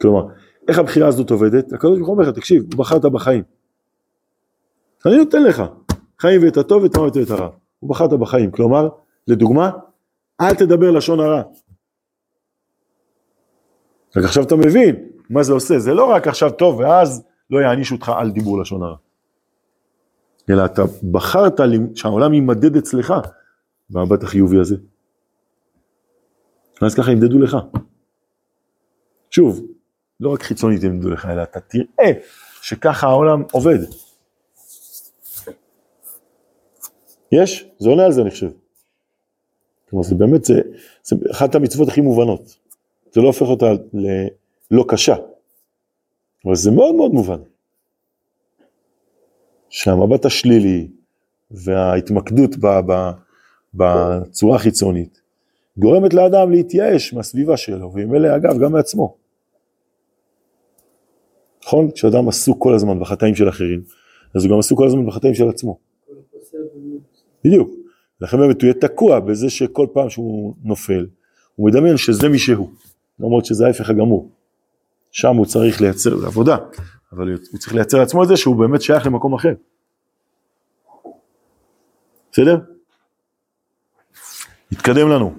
כלומר, 0.00 0.26
איך 0.68 0.78
הבחירה 0.78 1.08
הזאת 1.08 1.30
עובדת? 1.30 1.72
הקדוש 1.72 1.98
ברוך 1.98 2.08
הוא 2.08 2.16
אומר 2.16 2.28
לך, 2.28 2.36
תקשיב, 2.36 2.62
הוא 2.62 2.78
בחרת 2.78 3.04
בחיים. 3.04 3.42
אני 5.06 5.16
נותן 5.16 5.42
לך 5.42 5.62
חיים 6.18 6.44
ואת 6.44 6.56
הטוב 6.56 6.82
ואת 6.82 6.94
המוות 6.94 7.16
ואת 7.16 7.30
הרע. 7.30 7.48
הוא 7.78 7.90
בחרת 7.90 8.12
בחיים, 8.12 8.50
כלומר, 8.50 8.88
לדוגמה, 9.28 9.70
אל 10.40 10.54
תדבר 10.54 10.90
לשון 10.90 11.20
הרע. 11.20 11.42
רק 14.16 14.24
עכשיו 14.24 14.42
אתה 14.42 14.56
מבין 14.56 15.08
מה 15.30 15.42
זה 15.42 15.52
עושה, 15.52 15.78
זה 15.78 15.94
לא 15.94 16.04
רק 16.04 16.28
עכשיו 16.28 16.50
טוב 16.50 16.78
ואז 16.78 17.22
לא 17.50 17.58
יענישו 17.58 17.94
אותך 17.94 18.12
על 18.16 18.30
דיבור 18.30 18.60
לשון 18.60 18.82
הרע. 18.82 18.96
אלא 20.50 20.64
אתה 20.64 20.82
בחרת 21.10 21.60
שהעולם 21.94 22.34
יימדד 22.34 22.76
אצלך 22.76 23.14
במבט 23.90 24.22
החיובי 24.22 24.60
הזה. 24.60 24.76
ואז 26.82 26.94
ככה 26.94 27.12
ימדדו 27.12 27.38
לך. 27.38 27.56
שוב, 29.30 29.60
לא 30.20 30.32
רק 30.32 30.42
חיצונית 30.42 30.82
ימדדו 30.82 31.10
לך, 31.10 31.26
אלא 31.26 31.42
אתה 31.42 31.60
תראה 31.60 32.12
שככה 32.62 33.06
העולם 33.06 33.42
עובד. 33.52 33.78
יש? 37.32 37.68
זה 37.78 37.88
עונה 37.88 38.04
על 38.04 38.12
זה 38.12 38.22
אני 38.22 38.30
חושב. 38.30 38.50
כלומר 39.90 40.04
זה 40.04 40.14
באמת, 40.14 40.44
זה, 40.44 40.60
זה 41.02 41.16
אחת 41.30 41.54
המצוות 41.54 41.88
הכי 41.88 42.00
מובנות. 42.00 42.61
זה 43.12 43.20
לא 43.20 43.26
הופך 43.26 43.46
אותה 43.46 43.66
ללא 43.92 44.84
קשה, 44.88 45.14
אבל 46.44 46.54
זה 46.54 46.70
מאוד 46.70 46.94
מאוד 46.94 47.12
מובן. 47.12 47.40
שהמבט 49.68 50.24
השלילי 50.24 50.88
וההתמקדות 51.50 52.50
בצורה 53.74 54.56
החיצונית 54.56 55.20
גורמת 55.76 56.14
לאדם 56.14 56.50
להתייאש 56.50 57.14
מהסביבה 57.14 57.56
שלו, 57.56 57.92
ועם 57.92 58.14
אלה 58.14 58.36
אגב 58.36 58.58
גם 58.58 58.72
מעצמו. 58.72 59.16
נכון? 61.64 61.90
כשאדם 61.90 62.28
עסוק 62.28 62.62
כל 62.62 62.74
הזמן 62.74 63.00
בחטאים 63.00 63.34
של 63.34 63.48
אחרים, 63.48 63.82
אז 64.34 64.44
הוא 64.44 64.52
גם 64.52 64.58
עסוק 64.58 64.78
כל 64.78 64.86
הזמן 64.86 65.06
בחטאים 65.06 65.34
של 65.34 65.48
עצמו. 65.48 65.78
בדיוק. 67.44 67.70
לכן 68.20 68.38
באמת 68.38 68.62
הוא 68.62 68.68
יהיה 68.68 68.74
תקוע 68.80 69.20
בזה 69.20 69.50
שכל 69.50 69.86
פעם 69.92 70.10
שהוא 70.10 70.54
נופל, 70.62 71.06
הוא 71.56 71.68
מדמיין 71.68 71.96
שזה 71.96 72.28
מי 72.28 72.38
שהוא, 72.38 72.70
למרות 73.20 73.44
שזה 73.44 73.66
ההפך 73.66 73.90
הגמור. 73.90 74.30
שם 75.10 75.36
הוא 75.36 75.46
צריך 75.46 75.80
לייצר 75.80 76.26
עבודה, 76.26 76.56
אבל 77.12 77.32
הוא 77.32 77.58
צריך 77.58 77.74
לייצר 77.74 77.98
לעצמו 77.98 78.22
את 78.22 78.28
זה 78.28 78.36
שהוא 78.36 78.56
באמת 78.56 78.82
שייך 78.82 79.06
למקום 79.06 79.34
אחר. 79.34 79.54
בסדר? 82.32 82.58
נתקדם 84.72 85.08
לנו. 85.08 85.34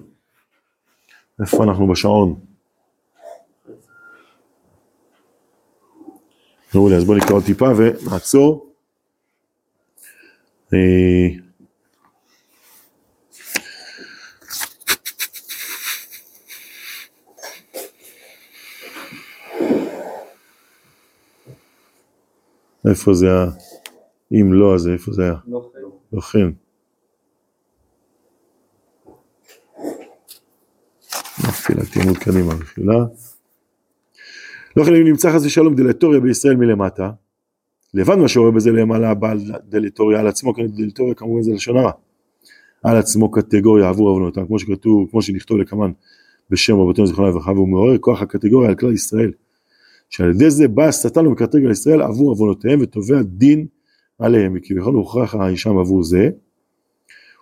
איפה 1.42 1.64
אנחנו 1.64 1.88
בשעון? 1.88 2.40
מעולה, 6.76 6.96
אז 6.96 7.04
בואו 7.04 7.18
נקרא 7.18 7.36
עוד 7.36 7.44
טיפה 7.44 7.66
ונעצור. 7.78 8.74
אה, 10.74 11.43
איפה 22.90 23.14
זה 23.14 23.26
היה? 23.26 23.46
אם 24.32 24.54
לא, 24.54 24.76
אז 24.76 24.88
איפה 24.88 25.12
זה 25.12 25.24
היה? 25.24 25.36
לא 25.48 25.62
חייב. 25.72 25.86
לא 26.14 26.22
כן. 26.22 26.50
נפילתי 31.48 32.02
עמוד 32.02 32.18
קדימה 32.18 32.56
מחילה. 32.56 33.06
לא 34.78 34.84
כן 34.84 34.96
אם 34.96 35.08
נמצא 35.08 35.32
חס 35.32 35.46
ושלום 35.46 35.76
דלטוריה 35.76 36.20
בישראל 36.20 36.56
מלמטה, 36.56 37.12
לבד 37.94 38.16
מה 38.16 38.28
שרואה 38.28 38.52
בזה 38.52 38.72
למעלה 38.72 39.14
בעל 39.14 39.40
דלטוריה 39.64 40.20
על 40.20 40.28
עצמו, 40.28 40.54
כן 40.54 40.68
דלטוריה 40.68 41.14
כמובן 41.14 41.42
זה 41.42 41.52
לשון 41.52 41.78
הרע, 41.78 41.92
על 42.84 42.98
עצמו 42.98 43.32
קטגוריה 43.32 43.90
עבור 43.90 44.10
עוונותם, 44.10 44.48
כמו 44.48 44.60
שכתוב, 44.60 45.10
כמו 45.12 45.22
שנכתוב 45.22 45.58
לקמן 45.58 45.92
בשם 46.50 46.74
רבותינו 46.74 47.08
זיכרונה 47.08 47.30
לברכה, 47.30 47.52
והוא 47.52 47.68
מעורר 47.68 47.98
כוח 47.98 48.22
הקטגוריה 48.22 48.70
על 48.70 48.76
כלל 48.76 48.94
ישראל, 48.94 49.32
שעל 50.16 50.30
ידי 50.30 50.50
זה 50.50 50.68
בא 50.68 50.84
השטן 50.84 51.28
ומקטרג 51.28 51.66
על 51.66 51.72
ישראל 51.72 52.02
עבור 52.02 52.30
עוונותיהם 52.30 52.80
ותובע 52.82 53.22
דין 53.24 53.68
עליהם, 54.20 54.54
וכביכול 54.58 54.96
הוכרח 54.96 55.36
האישם 55.36 55.78
עבור 55.78 56.04
זה, 56.04 56.30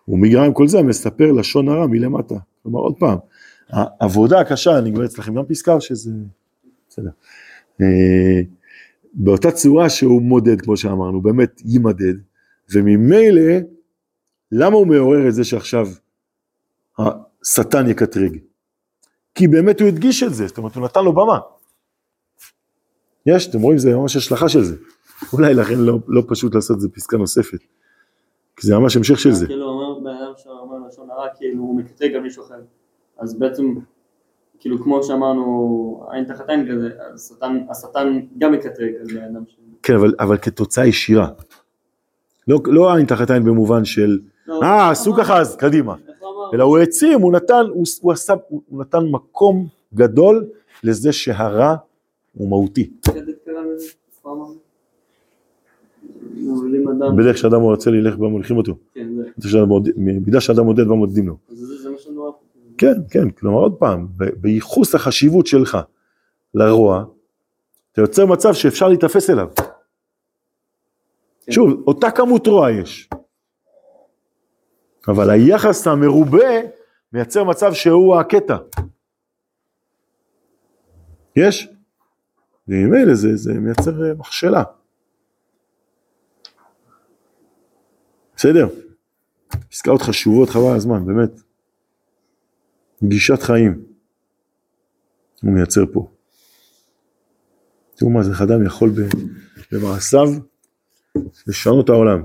ומגרע 0.07 0.45
עם 0.45 0.53
כל 0.53 0.67
זה 0.67 0.79
המספר 0.79 1.31
לשון 1.31 1.69
הרע 1.69 1.87
מלמטה. 1.87 2.35
כלומר 2.63 2.79
עוד 2.79 2.95
פעם, 2.99 3.17
העבודה 3.69 4.39
הקשה, 4.39 4.77
אני 4.77 4.93
כבר 4.93 5.05
אצלכם 5.05 5.35
גם 5.35 5.43
פסקה 5.47 5.81
שזה... 5.81 6.11
בסדר. 6.89 7.09
אה, 7.81 8.41
באותה 9.13 9.51
צורה 9.51 9.89
שהוא 9.89 10.21
מודד, 10.21 10.61
כמו 10.61 10.77
שאמרנו, 10.77 11.21
באמת 11.21 11.61
יימדד, 11.65 12.15
וממילא, 12.73 13.53
למה 14.51 14.75
הוא 14.75 14.87
מעורר 14.87 15.27
את 15.27 15.33
זה 15.33 15.43
שעכשיו 15.43 15.87
השטן 16.99 17.89
יקטרג? 17.89 18.37
כי 19.35 19.47
באמת 19.47 19.79
הוא 19.79 19.87
הדגיש 19.87 20.23
את 20.23 20.33
זה, 20.33 20.47
זאת 20.47 20.57
אומרת 20.57 20.75
הוא 20.75 20.83
נתן 20.83 21.03
לו 21.03 21.13
במה. 21.13 21.39
יש, 23.25 23.49
אתם 23.49 23.61
רואים, 23.61 23.77
זה 23.77 23.95
ממש 23.95 24.15
השלכה 24.15 24.49
של 24.49 24.63
זה. 24.63 24.75
אולי 25.33 25.53
לכן 25.53 25.79
לא, 25.79 25.97
לא 26.07 26.23
פשוט 26.27 26.55
לעשות 26.55 26.75
את 26.75 26.81
זה 26.81 26.89
פסקה 26.89 27.17
נוספת. 27.17 27.59
כי 28.55 28.67
זה 28.67 28.75
ממש 28.77 28.97
המשך 28.97 29.19
של 29.19 29.31
זה. 29.31 29.47
כאילו 29.47 29.65
אומר 29.65 29.99
בן 29.99 30.09
אדם 30.09 30.31
שאומר 30.37 30.87
לשון 30.87 31.09
הרע, 31.09 31.27
כאילו 31.37 31.63
הוא 31.63 31.77
מקטרג 31.77 32.15
על 32.15 32.21
מישהו 32.21 32.43
אחר. 32.43 32.55
אז 33.19 33.39
בעצם, 33.39 33.75
כאילו 34.59 34.83
כמו 34.83 35.03
שאמרנו, 35.03 36.07
עין 36.11 36.23
תחת 36.23 36.49
עין 36.49 36.67
כזה, 36.71 36.89
השטן, 37.13 37.59
השטן 37.69 38.19
גם 38.37 38.51
מקטרג 38.51 38.91
על 38.99 39.07
בן 39.15 39.23
אדם 39.23 39.43
ש... 39.47 39.55
כן, 39.83 39.95
אבל, 39.95 40.13
אבל 40.19 40.37
כתוצאה 40.37 40.85
ישירה. 40.85 41.27
לא, 42.47 42.59
לא 42.65 42.95
עין 42.95 43.05
תחת 43.05 43.31
עין 43.31 43.43
במובן 43.43 43.85
של, 43.85 44.19
לא, 44.47 44.61
אה, 44.63 44.89
איך 44.89 44.99
עשו? 44.99 45.13
ככה 45.13 45.37
אז 45.39 45.55
קדימה. 45.55 45.95
אלא 46.53 46.63
הוא 46.63 46.77
העצים, 46.77 47.21
הוא 47.21 47.33
נתן, 47.33 47.65
הוא, 47.69 47.85
הוא, 48.01 48.11
עשה, 48.11 48.33
הוא 48.47 48.81
נתן 48.81 49.05
מקום 49.11 49.67
גדול 49.93 50.45
לזה 50.83 51.11
שהרע 51.11 51.75
הוא 52.33 52.49
מהותי. 52.49 52.91
בדרך 57.17 57.37
שאדם 57.37 57.61
רוצה 57.61 57.91
ללך 57.91 58.15
בה 58.15 58.27
מוליכים 58.27 58.57
אותו. 58.57 58.75
כן, 58.93 59.07
זה, 59.37 59.49
זה 60.31 60.41
שאדם 60.41 60.65
מודד 60.65 60.87
בה 60.87 60.95
מודדים 60.95 61.27
לו. 61.27 61.37
כן, 62.77 62.93
כן, 63.09 63.29
כלומר 63.29 63.59
עוד 63.59 63.75
פעם, 63.79 64.07
בייחוס 64.37 64.95
החשיבות 64.95 65.47
שלך 65.47 65.77
לרוע, 66.53 67.05
אתה 67.91 68.01
יוצר 68.01 68.25
מצב 68.25 68.53
שאפשר 68.53 68.87
להיתפס 68.87 69.29
אליו. 69.29 69.47
כן. 71.45 71.51
שוב, 71.51 71.83
אותה 71.87 72.11
כמות 72.11 72.47
רוע 72.47 72.71
יש. 72.71 73.09
אבל 75.07 75.29
היחס 75.29 75.87
המרובה 75.87 76.49
מייצר 77.13 77.43
מצב 77.43 77.73
שהוא 77.73 78.15
הקטע. 78.15 78.57
יש? 81.35 81.69
וממילא 82.71 83.15
זה, 83.15 83.35
זה 83.35 83.53
מייצר 83.53 84.05
אה, 84.05 84.13
מכשלה. 84.13 84.63
בסדר? 88.35 88.67
פסקאות 89.69 90.01
חשובות 90.01 90.49
חבל 90.49 90.69
על 90.69 90.75
הזמן, 90.75 91.05
באמת. 91.05 91.41
גישת 93.03 93.41
חיים. 93.41 93.83
הוא 95.43 95.53
מייצר 95.53 95.81
פה. 95.93 96.11
תראו 97.95 98.09
מה 98.09 98.23
זה, 98.23 98.31
איך 98.31 98.41
אדם 98.41 98.65
יכול 98.65 98.89
במעשיו 99.71 100.27
לשנות 101.47 101.85
את 101.85 101.89
העולם. 101.89 102.23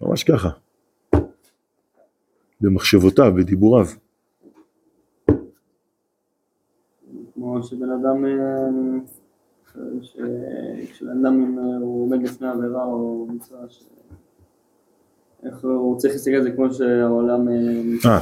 ממש 0.00 0.24
ככה. 0.24 0.48
במחשבותיו, 2.60 3.32
בדיבוריו. 3.36 3.86
כמו 7.34 7.62
שבן 7.62 7.90
אדם, 7.90 8.24
אה, 8.24 9.25
כשבן 10.92 11.10
אדם 11.26 11.58
אה, 11.58 11.76
הוא 11.80 12.02
עומד 12.04 12.22
לפני 12.22 12.48
עבירה 12.48 12.84
או 12.84 13.26
מצווה, 13.30 13.60
ש- 13.68 13.84
איך 15.44 15.64
הוא 15.64 15.98
צריך 15.98 16.12
להסתכל 16.14 16.34
על 16.34 16.42
זה 16.42 16.50
כמו 16.50 16.72
שהעולם 16.74 17.48
אה, 17.48 17.54
אה. 18.10 18.20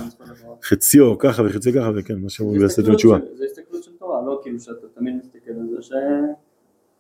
חציו 0.62 1.18
ככה 1.18 1.42
וחציו 1.42 1.72
ככה, 1.72 1.90
וכן, 1.96 2.14
מה 2.20 2.26
הסתכלות 2.66 2.94
התשובה. 2.94 3.18
של- 3.18 3.36
זה 3.36 3.44
הסתכלות 3.44 3.82
של 3.84 3.90
תורה, 3.98 4.22
לא 4.26 4.40
כאילו 4.42 4.60
שאתה 4.60 4.86
תמיד 4.94 5.14
מסתכל 5.16 5.50
על 5.50 5.68
זה, 5.70 5.82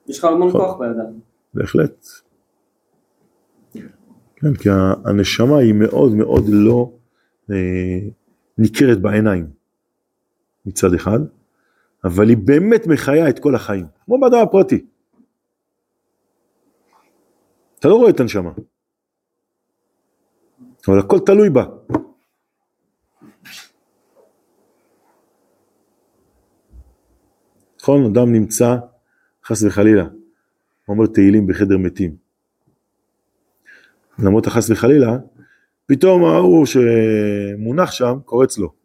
שיש 0.06 0.18
לך 0.18 0.24
המון 0.24 0.48
נכון. 0.48 0.60
כוח 0.60 0.78
בידיים. 0.78 1.20
בהחלט. 1.54 2.06
כן, 4.36 4.54
כי 4.54 4.68
הנשמה 5.04 5.58
היא 5.58 5.74
מאוד 5.74 6.14
מאוד 6.14 6.44
לא 6.48 6.90
אה, 7.50 7.56
ניכרת 8.58 9.00
בעיניים 9.00 9.46
מצד 10.66 10.94
אחד, 10.94 11.18
אבל 12.04 12.28
היא 12.28 12.36
באמת 12.36 12.86
מחיה 12.86 13.28
את 13.28 13.38
כל 13.38 13.54
החיים, 13.54 13.86
כמו 14.04 14.20
באדם 14.20 14.38
הפרטי. 14.42 14.86
אתה 17.78 17.88
לא 17.88 17.94
רואה 17.94 18.10
את 18.10 18.20
הנשמה, 18.20 18.50
אבל 20.88 20.98
הכל 20.98 21.18
תלוי 21.26 21.50
בה. 21.50 21.64
נכון, 27.80 28.04
אדם 28.04 28.32
נמצא, 28.32 28.76
חס 29.44 29.62
וחלילה, 29.62 30.04
אומר 30.88 31.06
תהילים 31.06 31.46
בחדר 31.46 31.78
מתים. 31.78 32.16
למרות 34.18 34.46
החס 34.46 34.70
וחלילה, 34.70 35.16
פתאום 35.86 36.24
ההוא 36.24 36.66
שמונח 36.66 37.90
שם 37.90 38.18
קורץ 38.24 38.58
לו. 38.58 38.83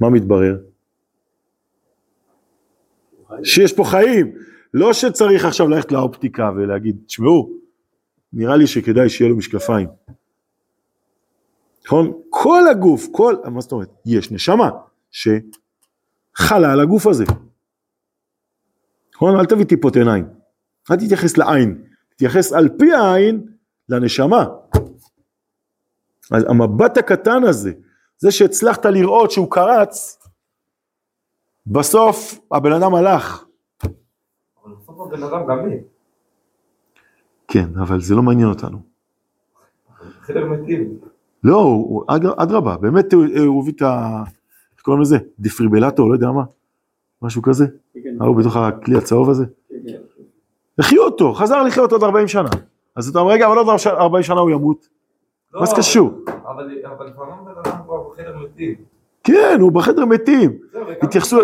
מה 0.00 0.10
מתברר? 0.10 0.56
שיש 3.44 3.72
פה 3.72 3.84
חיים. 3.84 4.34
לא 4.74 4.92
שצריך 4.92 5.44
עכשיו 5.44 5.68
ללכת 5.68 5.92
לאופטיקה 5.92 6.50
ולהגיד, 6.56 6.96
תשמעו, 7.06 7.50
נראה 8.32 8.56
לי 8.56 8.66
שכדאי 8.66 9.08
שיהיה 9.08 9.30
לו 9.30 9.36
משקפיים. 9.36 9.88
נכון? 11.86 12.12
כל 12.30 12.62
הגוף, 12.70 13.06
כל, 13.12 13.34
מה 13.44 13.60
זאת 13.60 13.72
אומרת? 13.72 13.88
יש 14.06 14.30
נשמה 14.32 14.70
שחלה 15.10 16.72
על 16.72 16.80
הגוף 16.80 17.06
הזה. 17.06 17.24
נכון? 19.14 19.36
אל 19.40 19.46
תביא 19.46 19.64
טיפות 19.64 19.96
עיניים. 19.96 20.24
אל 20.90 20.96
תתייחס 20.96 21.36
לעין, 21.36 21.82
תתייחס 22.08 22.52
על 22.52 22.68
פי 22.78 22.92
העין 22.92 23.46
לנשמה. 23.88 24.46
אז 26.30 26.44
המבט 26.48 26.98
הקטן 26.98 27.44
הזה, 27.44 27.72
זה 28.18 28.30
שהצלחת 28.30 28.86
לראות 28.86 29.30
שהוא 29.30 29.50
קרץ, 29.50 30.18
בסוף 31.66 32.38
הבן 32.52 32.72
אדם 32.72 32.94
הלך. 32.94 33.44
אבל 34.64 34.72
בסוף 34.82 35.00
הבן 35.00 35.22
אדם 35.22 35.46
גם 35.48 35.68
מת. 35.68 35.80
כן, 37.48 37.68
אבל 37.82 38.00
זה 38.00 38.14
לא 38.14 38.22
מעניין 38.22 38.48
אותנו. 38.48 38.78
חלק 40.20 40.44
מתים. 40.44 40.98
לא, 41.44 41.84
אדרבה, 42.36 42.76
באמת 42.76 43.12
הוא 43.12 43.62
הביא 43.62 43.72
את 43.76 43.82
ה... 43.82 44.22
איך 44.74 44.82
קוראים 44.82 45.02
לזה? 45.02 45.18
דפיברילטור, 45.38 46.08
לא 46.08 46.14
יודע 46.14 46.30
מה, 46.30 46.42
משהו 47.22 47.42
כזה, 47.42 47.66
כן, 47.94 48.00
כן, 48.04 48.16
ההוא 48.20 48.36
בתוך 48.36 48.56
הכלי 48.56 48.96
הצהוב 48.98 49.30
הזה. 49.30 49.44
כן. 49.68 49.98
החיו 50.78 51.02
אותו, 51.02 51.34
חזר 51.34 51.62
לחיות 51.62 51.92
עוד 51.92 52.02
40 52.02 52.28
שנה. 52.28 52.48
אז 52.96 53.08
אתה 53.08 53.18
אומר, 53.18 53.32
רגע, 53.32 53.46
אבל 53.46 53.56
עוד 53.58 53.66
40 53.86 54.22
שנה 54.22 54.40
הוא 54.40 54.50
ימות, 54.50 54.88
לא, 55.54 55.60
מה 55.60 55.66
זה 55.66 55.76
קשור? 55.76 56.10
אבל 56.26 56.70
אבל 56.84 57.06
לפעמים 57.06 57.44
בן 57.44 57.50
אדם 57.64 57.78
בחדר 58.18 58.36
מתים. 58.38 58.74
כן, 59.24 59.58
הוא 59.60 59.72
בחדר 59.72 60.04
מתים. 60.04 60.58
התייחסו- 61.02 61.36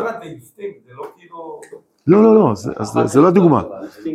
זה 0.86 0.92
לא 0.92 1.06
כאילו... 1.16 1.60
לא, 2.06 2.22
לא, 2.22 2.34
לא, 2.34 2.54
זה- 3.06 3.20
לא 3.20 3.30
דוגמה. 3.30 3.62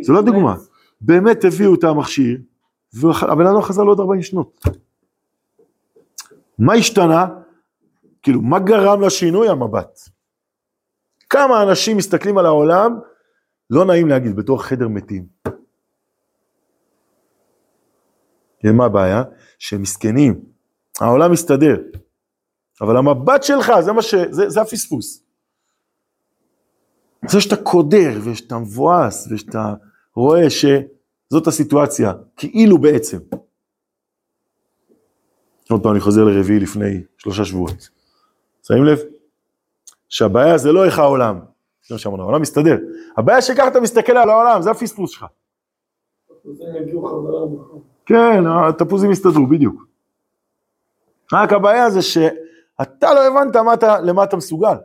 זה 0.02 0.12
לא 0.12 0.22
דוגמה. 0.22 0.54
באמת 1.00 1.44
הביאו 1.44 1.74
את 1.74 1.84
המכשיר, 1.84 2.38
והבן 2.94 3.46
אדם 3.46 3.62
חזר 3.62 3.82
לעוד 3.84 4.00
40 4.00 4.22
שנות. 4.22 4.60
מה 6.58 6.74
השתנה? 6.74 7.26
כאילו, 8.22 8.42
מה 8.42 8.58
גרם 8.58 9.00
לשינוי? 9.00 9.48
המבט. 9.48 9.98
כמה 11.30 11.62
אנשים 11.62 11.96
מסתכלים 11.96 12.38
על 12.38 12.46
העולם, 12.46 12.98
לא 13.70 13.84
נעים 13.84 14.08
להגיד, 14.08 14.36
בתור 14.36 14.62
חדר 14.62 14.88
מתים. 14.88 15.26
מה 18.64 18.84
הבעיה? 18.84 19.22
שהם 19.58 19.82
מסכנים, 19.82 20.40
העולם 21.00 21.32
מסתדר, 21.32 21.76
אבל 22.80 22.96
המבט 22.96 23.42
שלך, 23.42 23.72
זה 23.80 23.92
מה 23.92 24.02
ש... 24.02 24.14
זה, 24.14 24.48
זה 24.48 24.60
הפספוס. 24.60 25.22
זה 27.28 27.40
שאתה 27.40 27.56
קודר, 27.56 28.20
ושאתה 28.24 28.58
מבואס, 28.58 29.28
ושאתה 29.30 29.74
רואה 30.14 30.50
שזאת 30.50 31.46
הסיטואציה, 31.46 32.12
כאילו 32.36 32.78
בעצם. 32.78 33.18
עוד 35.70 35.82
פעם 35.82 35.92
אני 35.92 36.00
חוזר 36.00 36.24
לרביעי 36.24 36.60
לפני 36.60 37.02
שלושה 37.18 37.44
שבועות. 37.44 37.88
שמים 38.62 38.84
לב? 38.84 38.98
שהבעיה 40.08 40.58
זה 40.58 40.72
לא 40.72 40.84
איך 40.84 40.98
העולם, 40.98 41.40
זה 41.88 41.94
מה 41.94 41.98
שאמרנו, 41.98 42.22
העולם 42.22 42.42
מסתדר. 42.42 42.78
הבעיה 43.16 43.42
שככה 43.42 43.68
אתה 43.68 43.80
מסתכל 43.80 44.16
על 44.16 44.30
העולם, 44.30 44.62
זה 44.62 44.70
הפספוס 44.70 45.10
שלך. 45.10 45.26
כן, 48.06 48.44
התפוזים 48.68 49.10
יסתדרו, 49.10 49.46
בדיוק. 49.46 49.86
רק 51.32 51.52
הבעיה 51.52 51.90
זה 51.90 52.02
שאתה 52.82 53.14
לא 53.14 53.26
הבנת 53.26 53.56
מה 53.56 53.74
אתה, 53.74 54.00
למה 54.00 54.24
אתה 54.24 54.36
מסוגל. 54.36 54.76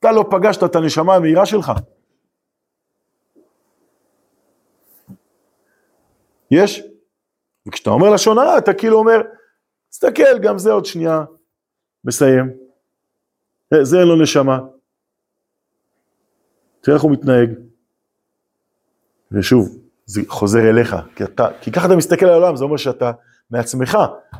אתה 0.00 0.12
לא 0.12 0.24
פגשת 0.30 0.64
את 0.64 0.76
הנשמה 0.76 1.14
המהירה 1.14 1.46
שלך. 1.46 1.72
יש? 6.50 6.82
וכשאתה 7.68 7.90
אומר 7.90 8.10
לשון 8.10 8.38
הרע, 8.38 8.58
אתה 8.58 8.74
כאילו 8.74 8.98
אומר, 8.98 9.22
תסתכל, 9.88 10.38
גם 10.42 10.58
זה 10.58 10.72
עוד 10.72 10.84
שנייה, 10.84 11.24
מסיים. 12.04 12.50
אה, 13.74 13.84
זה 13.84 13.98
אין 13.98 14.08
לו 14.08 14.22
נשמה. 14.22 14.58
תראה 16.80 16.96
איך 16.96 17.02
הוא 17.02 17.12
מתנהג. 17.12 17.50
ושוב, 19.32 19.78
זה 20.06 20.20
חוזר 20.28 20.70
אליך, 20.70 20.96
כי, 21.16 21.24
אתה, 21.24 21.48
כי 21.60 21.72
ככה 21.72 21.86
אתה 21.86 21.96
מסתכל 21.96 22.26
על 22.26 22.32
העולם, 22.32 22.56
זה 22.56 22.64
אומר 22.64 22.76
שאתה 22.76 23.12
מעצמך 23.50 23.98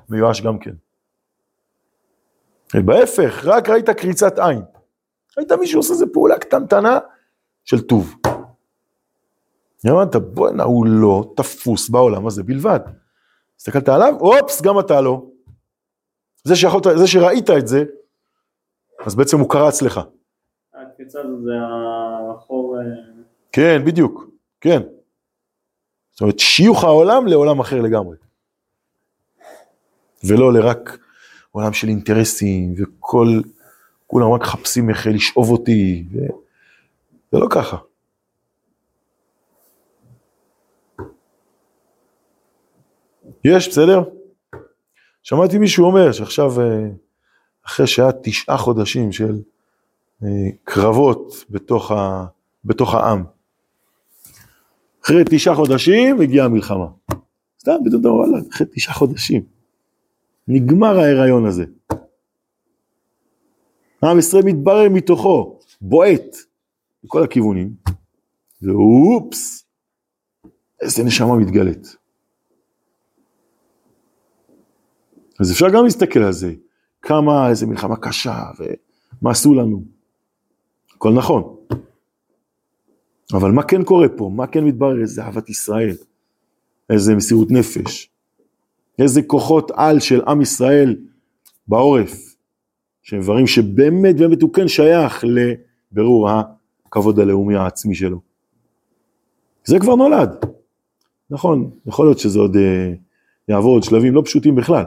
מיואש 0.09 0.43
גם 0.43 0.59
כן. 0.59 0.75
בהפך, 2.81 3.45
רק 3.45 3.69
ראית 3.69 3.91
קריצת 3.91 4.39
עין. 4.39 4.63
ראית 5.39 5.53
מישהו 5.53 5.79
עושה 5.79 5.93
איזה 5.93 6.07
פעולה 6.13 6.39
קטנטנה 6.39 6.99
של 7.65 7.81
טוב. 7.81 8.15
אמרת, 9.91 10.17
בואנה, 10.17 10.63
הוא 10.63 10.87
לא 10.87 11.33
תפוס 11.37 11.89
בעולם 11.89 12.27
הזה 12.27 12.43
בלבד. 12.43 12.81
הסתכלת 13.57 13.89
עליו, 13.89 14.15
אופס, 14.21 14.63
גם 14.63 14.79
אתה 14.81 15.01
לא. 15.01 15.23
זה, 16.45 16.57
שיכולת, 16.57 16.87
זה 16.97 17.07
שראית 17.07 17.51
את 17.51 17.69
זה, 17.69 17.85
אז 19.07 19.15
בעצם 19.15 19.39
הוא 19.39 19.51
קרץ 19.51 19.83
לך. 19.83 20.01
הקפיצה 20.75 21.21
הזו 21.21 21.43
זה 21.43 21.53
החור, 22.31 22.77
אה, 22.77 22.83
כן, 23.53 23.83
בדיוק, 23.85 24.25
כן. 24.61 24.83
זאת 26.11 26.21
אומרת, 26.21 26.39
שיוך 26.39 26.85
העולם 26.85 27.27
לעולם 27.27 27.61
אחר 27.61 27.81
לגמרי. 27.81 28.17
ולא 30.25 30.53
לרק 30.53 30.99
עולם 31.53 31.73
של 31.73 31.89
אינטרסים, 31.89 32.75
וכל, 32.77 33.41
כולם 34.07 34.33
רק 34.33 34.41
מחפשים 34.41 34.91
איך 34.91 35.07
לשאוב 35.07 35.51
אותי, 35.51 36.05
ו... 36.13 36.19
זה 37.33 37.39
לא 37.39 37.47
ככה. 37.51 37.77
יש, 43.45 43.69
בסדר? 43.69 44.03
שמעתי 45.23 45.59
מישהו 45.59 45.85
אומר 45.85 46.13
שעכשיו, 46.13 46.61
אה, 46.61 46.89
אחרי 47.67 47.87
שהיה 47.87 48.11
תשעה 48.23 48.57
חודשים 48.59 49.13
של 49.13 49.39
אה, 50.23 50.29
קרבות 50.65 51.45
בתוך, 51.51 51.91
ה, 51.91 52.27
בתוך 52.65 52.95
העם, 52.95 53.25
אחרי 55.05 55.23
תשעה 55.31 55.55
חודשים 55.55 56.21
הגיעה 56.21 56.47
המלחמה. 56.47 56.87
סתם, 57.61 57.73
פתאום 57.85 58.01
אתה 58.01 58.09
אומר, 58.09 58.21
וואלה, 58.21 58.39
אחרי 58.53 58.67
תשעה 58.75 58.95
חודשים. 58.95 59.52
נגמר 60.49 60.99
ההיריון 60.99 61.47
הזה. 61.47 61.65
עם 64.05 64.19
ישראל 64.19 64.43
מתברר 64.45 64.89
מתוכו, 64.91 65.59
בועט, 65.81 66.37
מכל 67.05 67.23
הכיוונים, 67.23 67.75
ואופס, 68.63 69.67
איזה 70.81 71.05
נשמה 71.05 71.37
מתגלית. 71.37 71.97
אז 75.41 75.53
אפשר 75.53 75.67
גם 75.75 75.85
להסתכל 75.85 76.21
על 76.21 76.33
זה, 76.33 76.55
כמה, 77.03 77.51
איזה 77.51 77.67
מלחמה 77.67 77.97
קשה, 77.97 78.43
ומה 78.59 79.31
עשו 79.31 79.55
לנו. 79.55 79.85
הכל 80.95 81.13
נכון. 81.13 81.57
אבל 83.33 83.51
מה 83.51 83.63
כן 83.63 83.85
קורה 83.85 84.09
פה? 84.17 84.31
מה 84.35 84.47
כן 84.47 84.65
מתברר? 84.65 85.01
איזה 85.01 85.23
אהבת 85.23 85.49
ישראל, 85.49 85.97
איזה 86.91 87.15
מסירות 87.15 87.51
נפש, 87.51 88.12
איזה 89.03 89.23
כוחות 89.23 89.71
על 89.75 90.01
של 90.01 90.21
עם 90.29 90.41
ישראל 90.41 90.97
בעורף, 91.69 92.35
שהם 93.03 93.21
דברים 93.21 93.47
שבאמת 93.47 94.17
באמת 94.17 94.43
הוא 94.43 94.53
כן 94.53 94.69
שייך 94.69 95.25
לבירור 95.93 96.29
הכבוד 96.31 97.19
הלאומי 97.19 97.57
העצמי 97.57 97.95
שלו. 97.95 98.21
זה 99.65 99.79
כבר 99.81 99.95
נולד. 99.95 100.37
נכון, 101.31 101.71
יכול 101.87 102.07
להיות 102.07 102.19
שזה 102.19 102.39
עוד 102.39 102.57
אה, 102.57 102.93
יעבור 103.49 103.75
עוד 103.75 103.83
שלבים 103.83 104.15
לא 104.15 104.23
פשוטים 104.25 104.55
בכלל. 104.55 104.85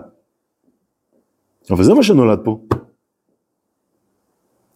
אבל 1.69 1.83
זה 1.83 1.93
מה 1.93 2.03
שנולד 2.03 2.39
פה. 2.43 2.59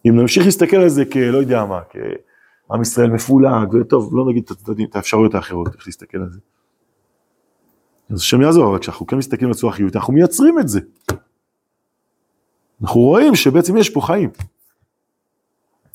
אם 0.08 0.16
נמשיך 0.16 0.44
להסתכל 0.44 0.76
על 0.76 0.88
זה 0.88 1.04
כלא 1.04 1.38
יודע 1.38 1.64
מה, 1.64 1.80
כעם 1.90 2.82
ישראל 2.82 3.10
מפולג, 3.10 3.74
וטוב, 3.74 4.16
לא 4.16 4.24
נגיד 4.28 4.50
את 4.90 4.96
האפשרויות 4.96 5.34
האחרות, 5.34 5.74
איך 5.74 5.86
להסתכל 5.86 6.18
על 6.18 6.30
זה. 6.30 6.38
אז 8.10 8.18
השם 8.18 8.42
יעזור, 8.42 8.70
אבל 8.70 8.78
כשאנחנו 8.78 9.06
כן 9.06 9.16
מסתכלים 9.16 9.50
בצורה 9.50 9.72
חיובית, 9.72 9.96
אנחנו 9.96 10.12
מייצרים 10.12 10.58
את 10.58 10.68
זה. 10.68 10.80
אנחנו 12.82 13.00
רואים 13.00 13.34
שבעצם 13.34 13.76
יש 13.76 13.90
פה 13.90 14.00
חיים. 14.00 14.30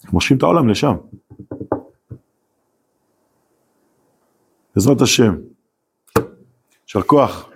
אנחנו 0.03 0.13
מושכים 0.13 0.37
את 0.37 0.43
העולם 0.43 0.67
לשם. 0.67 0.95
בעזרת 4.75 5.01
השם. 5.01 5.35
יישר 6.83 7.01
כוח. 7.01 7.49